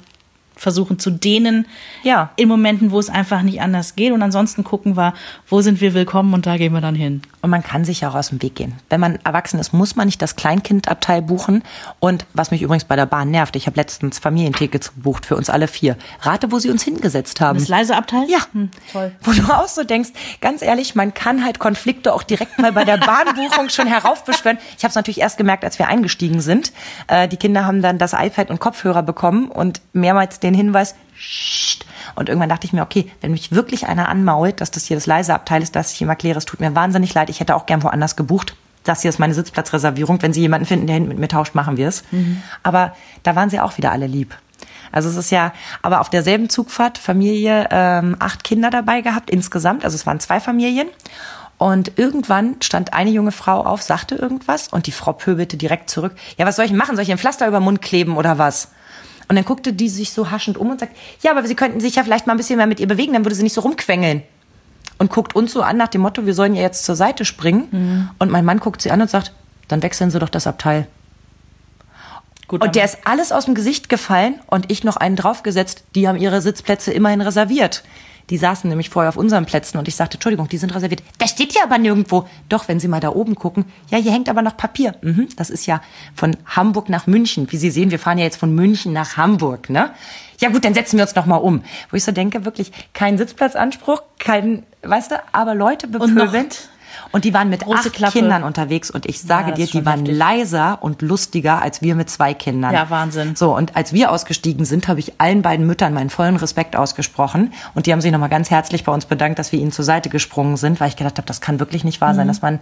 versuchen 0.59 0.99
zu 0.99 1.09
dehnen. 1.09 1.65
Ja. 2.03 2.29
In 2.35 2.47
Momenten, 2.49 2.91
wo 2.91 2.99
es 2.99 3.09
einfach 3.09 3.41
nicht 3.41 3.61
anders 3.61 3.95
geht. 3.95 4.11
Und 4.11 4.21
ansonsten 4.21 4.63
gucken 4.63 4.97
wir, 4.97 5.13
wo 5.47 5.61
sind 5.61 5.81
wir 5.81 5.93
willkommen 5.93 6.33
und 6.33 6.45
da 6.45 6.57
gehen 6.57 6.73
wir 6.73 6.81
dann 6.81 6.95
hin. 6.95 7.21
Und 7.41 7.49
man 7.49 7.63
kann 7.63 7.85
sich 7.85 8.01
ja 8.01 8.09
auch 8.09 8.15
aus 8.15 8.29
dem 8.29 8.41
Weg 8.41 8.55
gehen. 8.55 8.73
Wenn 8.89 8.99
man 8.99 9.17
erwachsen 9.23 9.59
ist, 9.59 9.71
muss 9.71 9.95
man 9.95 10.07
nicht 10.07 10.21
das 10.21 10.35
Kleinkindabteil 10.35 11.21
buchen. 11.21 11.63
Und 11.99 12.25
was 12.33 12.51
mich 12.51 12.61
übrigens 12.61 12.83
bei 12.83 12.97
der 12.97 13.05
Bahn 13.05 13.31
nervt, 13.31 13.55
ich 13.55 13.65
habe 13.65 13.77
letztens 13.77 14.19
Familientickets 14.19 14.93
gebucht 14.93 15.25
für 15.25 15.37
uns 15.37 15.49
alle 15.49 15.67
vier. 15.69 15.95
Rate, 16.21 16.51
wo 16.51 16.59
sie 16.59 16.69
uns 16.69 16.83
hingesetzt 16.83 17.39
haben. 17.39 17.57
Das 17.57 17.69
leise 17.69 17.95
Abteil? 17.95 18.25
Ja, 18.29 18.39
Hm, 18.51 18.69
toll. 18.91 19.13
wo 19.21 19.31
du 19.31 19.43
auch 19.53 19.67
so 19.67 19.83
denkst, 19.83 20.09
ganz 20.41 20.61
ehrlich, 20.61 20.95
man 20.95 21.13
kann 21.13 21.45
halt 21.45 21.59
Konflikte 21.59 22.13
auch 22.13 22.23
direkt 22.23 22.59
mal 22.59 22.73
bei 22.73 22.83
der 22.83 22.97
Bahnbuchung 22.97 23.69
schon 23.69 23.87
heraufbeschwören. 23.87 24.57
Ich 24.77 24.83
habe 24.83 24.89
es 24.89 24.95
natürlich 24.95 25.21
erst 25.21 25.37
gemerkt, 25.37 25.63
als 25.63 25.79
wir 25.79 25.87
eingestiegen 25.87 26.41
sind. 26.41 26.73
Äh, 27.07 27.29
die 27.29 27.37
Kinder 27.37 27.65
haben 27.65 27.81
dann 27.81 27.97
das 27.97 28.11
iPad 28.13 28.49
und 28.49 28.59
Kopfhörer 28.59 29.03
bekommen 29.03 29.47
und 29.49 29.79
mehrmals 29.93 30.39
den 30.41 30.48
Hinweis, 30.53 30.95
Psst. 31.19 31.85
Und 32.15 32.29
irgendwann 32.29 32.49
dachte 32.49 32.65
ich 32.65 32.73
mir, 32.73 32.81
okay, 32.81 33.11
wenn 33.21 33.31
mich 33.31 33.51
wirklich 33.51 33.87
einer 33.87 34.07
anmault, 34.07 34.61
dass 34.61 34.71
das 34.71 34.85
hier 34.85 34.95
das 34.95 35.05
leise 35.05 35.33
Abteil 35.33 35.61
ist, 35.61 35.75
dass 35.75 35.91
ich 35.91 36.01
ihm 36.01 36.09
erkläre, 36.09 36.37
es 36.37 36.45
tut 36.45 36.61
mir 36.61 36.75
wahnsinnig 36.75 37.13
leid, 37.13 37.29
ich 37.29 37.39
hätte 37.41 37.55
auch 37.55 37.65
gern 37.65 37.83
woanders 37.83 38.15
gebucht. 38.15 38.55
Das 38.85 39.01
hier 39.01 39.09
ist 39.09 39.19
meine 39.19 39.33
Sitzplatzreservierung. 39.33 40.21
Wenn 40.21 40.31
Sie 40.31 40.39
jemanden 40.39 40.65
finden, 40.65 40.87
der 40.87 40.93
hinten 40.93 41.09
mit 41.09 41.19
mir 41.19 41.27
tauscht, 41.27 41.53
machen 41.53 41.75
wir 41.75 41.89
es. 41.89 42.03
Aber 42.63 42.95
da 43.23 43.35
waren 43.35 43.49
sie 43.49 43.59
auch 43.59 43.77
wieder 43.77 43.91
alle 43.91 44.07
lieb. 44.07 44.35
Also 44.91 45.09
es 45.09 45.17
ist 45.17 45.29
ja, 45.29 45.53
aber 45.81 45.99
auf 45.99 46.09
derselben 46.09 46.49
Zugfahrt 46.49 46.97
Familie 46.97 47.67
ähm, 47.71 48.15
acht 48.19 48.43
Kinder 48.43 48.69
dabei 48.69 49.01
gehabt 49.01 49.29
insgesamt. 49.29 49.83
Also 49.83 49.95
es 49.95 50.05
waren 50.05 50.19
zwei 50.21 50.39
Familien. 50.39 50.87
Und 51.57 51.97
irgendwann 51.97 52.55
stand 52.61 52.93
eine 52.93 53.09
junge 53.09 53.33
Frau 53.33 53.65
auf, 53.65 53.81
sagte 53.81 54.15
irgendwas 54.15 54.69
und 54.69 54.87
die 54.87 54.93
Frau 54.93 55.11
pöbelte 55.11 55.57
direkt 55.57 55.89
zurück. 55.89 56.15
Ja, 56.37 56.45
was 56.45 56.55
soll 56.55 56.63
ich 56.63 56.71
machen? 56.71 56.95
Soll 56.95 57.03
ich 57.03 57.11
ein 57.11 57.17
Pflaster 57.17 57.47
über 57.47 57.59
den 57.59 57.65
Mund 57.65 57.81
kleben 57.81 58.15
oder 58.15 58.37
was? 58.37 58.69
Und 59.29 59.35
dann 59.35 59.45
guckte 59.45 59.71
die 59.71 59.87
sich 59.87 60.11
so 60.11 60.31
haschend 60.31 60.57
um 60.57 60.71
und 60.71 60.79
sagt, 60.79 60.97
ja, 61.21 61.31
aber 61.31 61.45
Sie 61.47 61.55
könnten 61.55 61.79
sich 61.79 61.95
ja 61.95 62.03
vielleicht 62.03 62.27
mal 62.27 62.33
ein 62.33 62.37
bisschen 62.37 62.57
mehr 62.57 62.67
mit 62.67 62.79
ihr 62.79 62.87
bewegen, 62.87 63.13
dann 63.13 63.23
würde 63.23 63.35
sie 63.35 63.43
nicht 63.43 63.53
so 63.53 63.61
rumquengeln. 63.61 64.23
Und 64.97 65.11
guckt 65.11 65.35
uns 65.35 65.53
so 65.53 65.61
an 65.61 65.77
nach 65.77 65.87
dem 65.87 66.01
Motto, 66.01 66.25
wir 66.25 66.33
sollen 66.33 66.55
ja 66.55 66.61
jetzt 66.61 66.83
zur 66.83 66.95
Seite 66.95 67.23
springen. 67.23 68.09
Und 68.19 68.31
mein 68.31 68.43
Mann 68.43 68.59
guckt 68.59 68.81
sie 68.81 68.91
an 68.91 69.01
und 69.01 69.09
sagt, 69.09 69.31
dann 69.69 69.81
wechseln 69.81 70.11
Sie 70.11 70.19
doch 70.19 70.29
das 70.29 70.45
Abteil. 70.45 70.87
Gut, 72.49 72.63
Und 72.63 72.75
der 72.75 72.83
ist 72.83 72.97
alles 73.05 73.31
aus 73.31 73.45
dem 73.45 73.53
Gesicht 73.53 73.87
gefallen 73.87 74.39
und 74.47 74.71
ich 74.71 74.83
noch 74.83 74.97
einen 74.97 75.15
draufgesetzt, 75.15 75.83
die 75.93 76.07
haben 76.07 76.17
ihre 76.17 76.41
Sitzplätze 76.41 76.91
immerhin 76.91 77.21
reserviert. 77.21 77.83
Die 78.29 78.37
saßen 78.37 78.69
nämlich 78.69 78.89
vorher 78.89 79.09
auf 79.09 79.17
unseren 79.17 79.45
Plätzen 79.45 79.77
und 79.77 79.87
ich 79.87 79.95
sagte, 79.95 80.15
Entschuldigung, 80.15 80.47
die 80.47 80.57
sind 80.57 80.73
reserviert. 80.75 81.03
Das 81.17 81.31
steht 81.31 81.53
ja 81.53 81.63
aber 81.63 81.77
nirgendwo. 81.77 82.27
Doch, 82.47 82.67
wenn 82.67 82.79
Sie 82.79 82.87
mal 82.87 82.99
da 82.99 83.09
oben 83.09 83.35
gucken. 83.35 83.65
Ja, 83.89 83.97
hier 83.97 84.11
hängt 84.11 84.29
aber 84.29 84.41
noch 84.41 84.55
Papier. 84.55 84.95
Mhm, 85.01 85.29
das 85.35 85.49
ist 85.49 85.65
ja 85.65 85.81
von 86.13 86.37
Hamburg 86.45 86.89
nach 86.89 87.07
München. 87.07 87.51
Wie 87.51 87.57
Sie 87.57 87.71
sehen, 87.71 87.91
wir 87.91 87.99
fahren 87.99 88.17
ja 88.17 88.25
jetzt 88.25 88.37
von 88.37 88.53
München 88.53 88.93
nach 88.93 89.17
Hamburg, 89.17 89.69
ne? 89.69 89.91
Ja 90.39 90.49
gut, 90.49 90.63
dann 90.63 90.73
setzen 90.73 90.97
wir 90.97 91.03
uns 91.03 91.15
noch 91.15 91.25
mal 91.25 91.37
um. 91.37 91.63
Wo 91.89 91.97
ich 91.97 92.03
so 92.03 92.11
denke, 92.11 92.45
wirklich 92.45 92.71
kein 92.93 93.17
Sitzplatzanspruch, 93.17 94.03
kein, 94.19 94.63
weißt 94.83 95.11
du, 95.11 95.15
aber 95.31 95.55
Leute 95.55 95.87
bepöbeln. 95.87 96.47
Und 97.11 97.25
die 97.25 97.33
waren 97.33 97.49
mit 97.49 97.61
große 97.61 97.89
acht 97.89 97.93
Klappe. 97.93 98.19
Kindern 98.19 98.43
unterwegs 98.43 98.89
und 98.91 99.05
ich 99.05 99.21
sage 99.21 99.51
das 99.51 99.59
dir, 99.59 99.65
die 99.67 99.85
waren 99.85 99.99
heftig. 99.99 100.17
leiser 100.17 100.77
und 100.81 101.01
lustiger 101.01 101.61
als 101.61 101.81
wir 101.81 101.95
mit 101.95 102.09
zwei 102.09 102.33
Kindern. 102.33 102.73
Ja, 102.73 102.89
Wahnsinn. 102.89 103.35
So, 103.35 103.55
und 103.55 103.75
als 103.75 103.93
wir 103.93 104.11
ausgestiegen 104.11 104.65
sind, 104.65 104.87
habe 104.87 104.99
ich 104.99 105.13
allen 105.19 105.41
beiden 105.41 105.65
Müttern 105.65 105.93
meinen 105.93 106.09
vollen 106.09 106.35
Respekt 106.35 106.75
ausgesprochen. 106.75 107.53
Und 107.75 107.85
die 107.85 107.91
haben 107.93 108.01
sich 108.01 108.11
nochmal 108.11 108.29
ganz 108.29 108.49
herzlich 108.51 108.83
bei 108.83 108.91
uns 108.91 109.05
bedankt, 109.05 109.39
dass 109.39 109.51
wir 109.51 109.59
ihnen 109.59 109.71
zur 109.71 109.85
Seite 109.85 110.09
gesprungen 110.09 110.57
sind, 110.57 110.79
weil 110.79 110.89
ich 110.89 110.95
gedacht 110.95 111.17
habe, 111.17 111.25
das 111.27 111.41
kann 111.41 111.59
wirklich 111.59 111.83
nicht 111.83 112.01
wahr 112.01 112.13
sein, 112.15 112.25
Mhm. 112.25 112.29
dass 112.29 112.41
man 112.41 112.59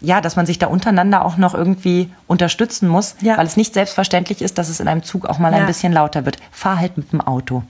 ja, 0.00 0.20
dass 0.20 0.36
man 0.36 0.46
sich 0.46 0.60
da 0.60 0.68
untereinander 0.68 1.24
auch 1.24 1.38
noch 1.38 1.54
irgendwie 1.54 2.08
unterstützen 2.28 2.88
muss, 2.88 3.16
Ja. 3.20 3.36
weil 3.36 3.46
es 3.46 3.56
nicht 3.56 3.74
selbstverständlich 3.74 4.42
ist, 4.42 4.56
dass 4.56 4.68
es 4.68 4.78
in 4.78 4.86
einem 4.86 5.02
Zug 5.02 5.26
auch 5.26 5.40
mal 5.40 5.52
ein 5.52 5.62
Ja. 5.62 5.66
bisschen 5.66 5.92
lauter 5.92 6.24
wird. 6.24 6.36
Fahr 6.52 6.78
halt 6.78 6.96
mit 6.96 7.10
dem 7.12 7.20
Auto. 7.20 7.64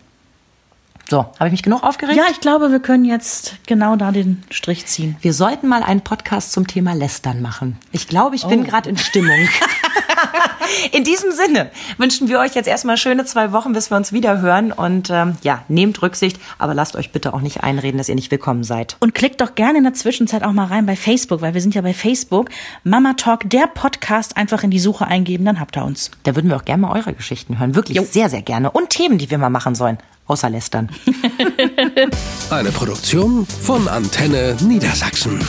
So, 1.11 1.21
habe 1.39 1.47
ich 1.47 1.53
mich 1.53 1.63
genug 1.63 1.85
aufgeregt? 1.85 2.19
Ja, 2.19 2.25
ich 2.31 2.41
glaube, 2.41 2.71
wir 2.71 2.81
können 2.81 3.07
jetzt 3.07 3.55
genau 3.67 3.97
da 3.97 4.13
den 4.13 4.43
Strich 4.51 4.85
ziehen. 4.85 5.17
Wir 5.23 5.33
sollten 5.33 5.67
mal 5.67 5.83
einen 5.83 6.03
Podcast 6.03 6.53
zum 6.53 6.67
Thema 6.67 6.93
Lästern 6.93 7.41
machen. 7.41 7.79
Ich 7.93 8.09
glaube, 8.09 8.37
ich 8.37 8.45
bin 8.47 8.61
Oh. 8.61 8.65
gerade 8.65 8.91
in 8.91 8.99
Stimmung. 8.99 9.39
in 10.93 11.05
diesem 11.05 11.33
Sinne 11.33 11.71
wünschen 11.97 12.29
wir 12.29 12.39
euch 12.41 12.55
jetzt 12.55 12.67
erstmal 12.69 12.99
schöne 12.99 13.25
zwei 13.25 13.53
Wochen, 13.53 13.73
bis 13.73 13.91
wir 13.91 13.97
uns 13.97 14.13
wieder 14.13 14.43
hören. 14.43 14.71
Und 14.71 15.09
ähm, 15.09 15.37
ja, 15.43 15.65
nehmt 15.69 16.03
Rücksicht, 16.03 16.39
aber 16.59 16.75
lasst 16.75 16.95
euch 16.95 17.11
bitte 17.11 17.33
auch 17.33 17.41
nicht 17.41 17.63
einreden, 17.63 17.97
dass 17.97 18.11
ihr 18.11 18.15
nicht 18.15 18.31
willkommen 18.31 18.63
seid. 18.63 18.99
Und 19.01 19.15
klickt 19.15 19.41
doch 19.41 19.55
gerne 19.55 19.79
in 19.79 19.85
der 19.85 19.95
Zwischenzeit 19.95 20.43
auch 20.45 20.53
mal 20.53 20.67
rein 20.67 20.85
bei 20.85 20.95
Facebook, 20.95 21.41
weil 21.41 21.55
wir 21.55 21.63
sind 21.63 21.75
ja 21.75 21.81
bei 21.81 21.95
Facebook. 21.95 22.51
Mama 22.85 23.15
Talk, 23.15 23.49
der 23.49 23.67
Podcast, 23.67 24.37
einfach 24.37 24.63
in 24.63 24.71
die 24.71 24.79
Suche 24.79 25.07
eingeben, 25.07 25.47
dann 25.47 25.59
habt 25.59 25.75
ihr 25.79 25.87
uns. 25.87 26.11
Da 26.25 26.37
würden 26.37 26.51
wir 26.51 26.57
auch 26.59 26.67
gerne 26.67 26.83
mal 26.83 26.95
eure 26.95 27.15
Geschichten 27.15 27.59
hören. 27.59 27.75
Wirklich 27.75 27.99
sehr, 28.11 28.29
sehr 28.29 28.43
gerne. 28.43 28.71
Und 28.71 28.91
Themen, 28.91 29.17
die 29.17 29.31
wir 29.31 29.39
mal 29.39 29.49
machen 29.49 29.75
sollen. 29.75 29.97
Außer 30.29 30.51
lästern. 30.51 30.89
Eine 32.51 32.71
Produktion 32.71 33.47
von 33.47 33.89
Antenne 33.89 34.57
Niedersachsen. 34.61 35.41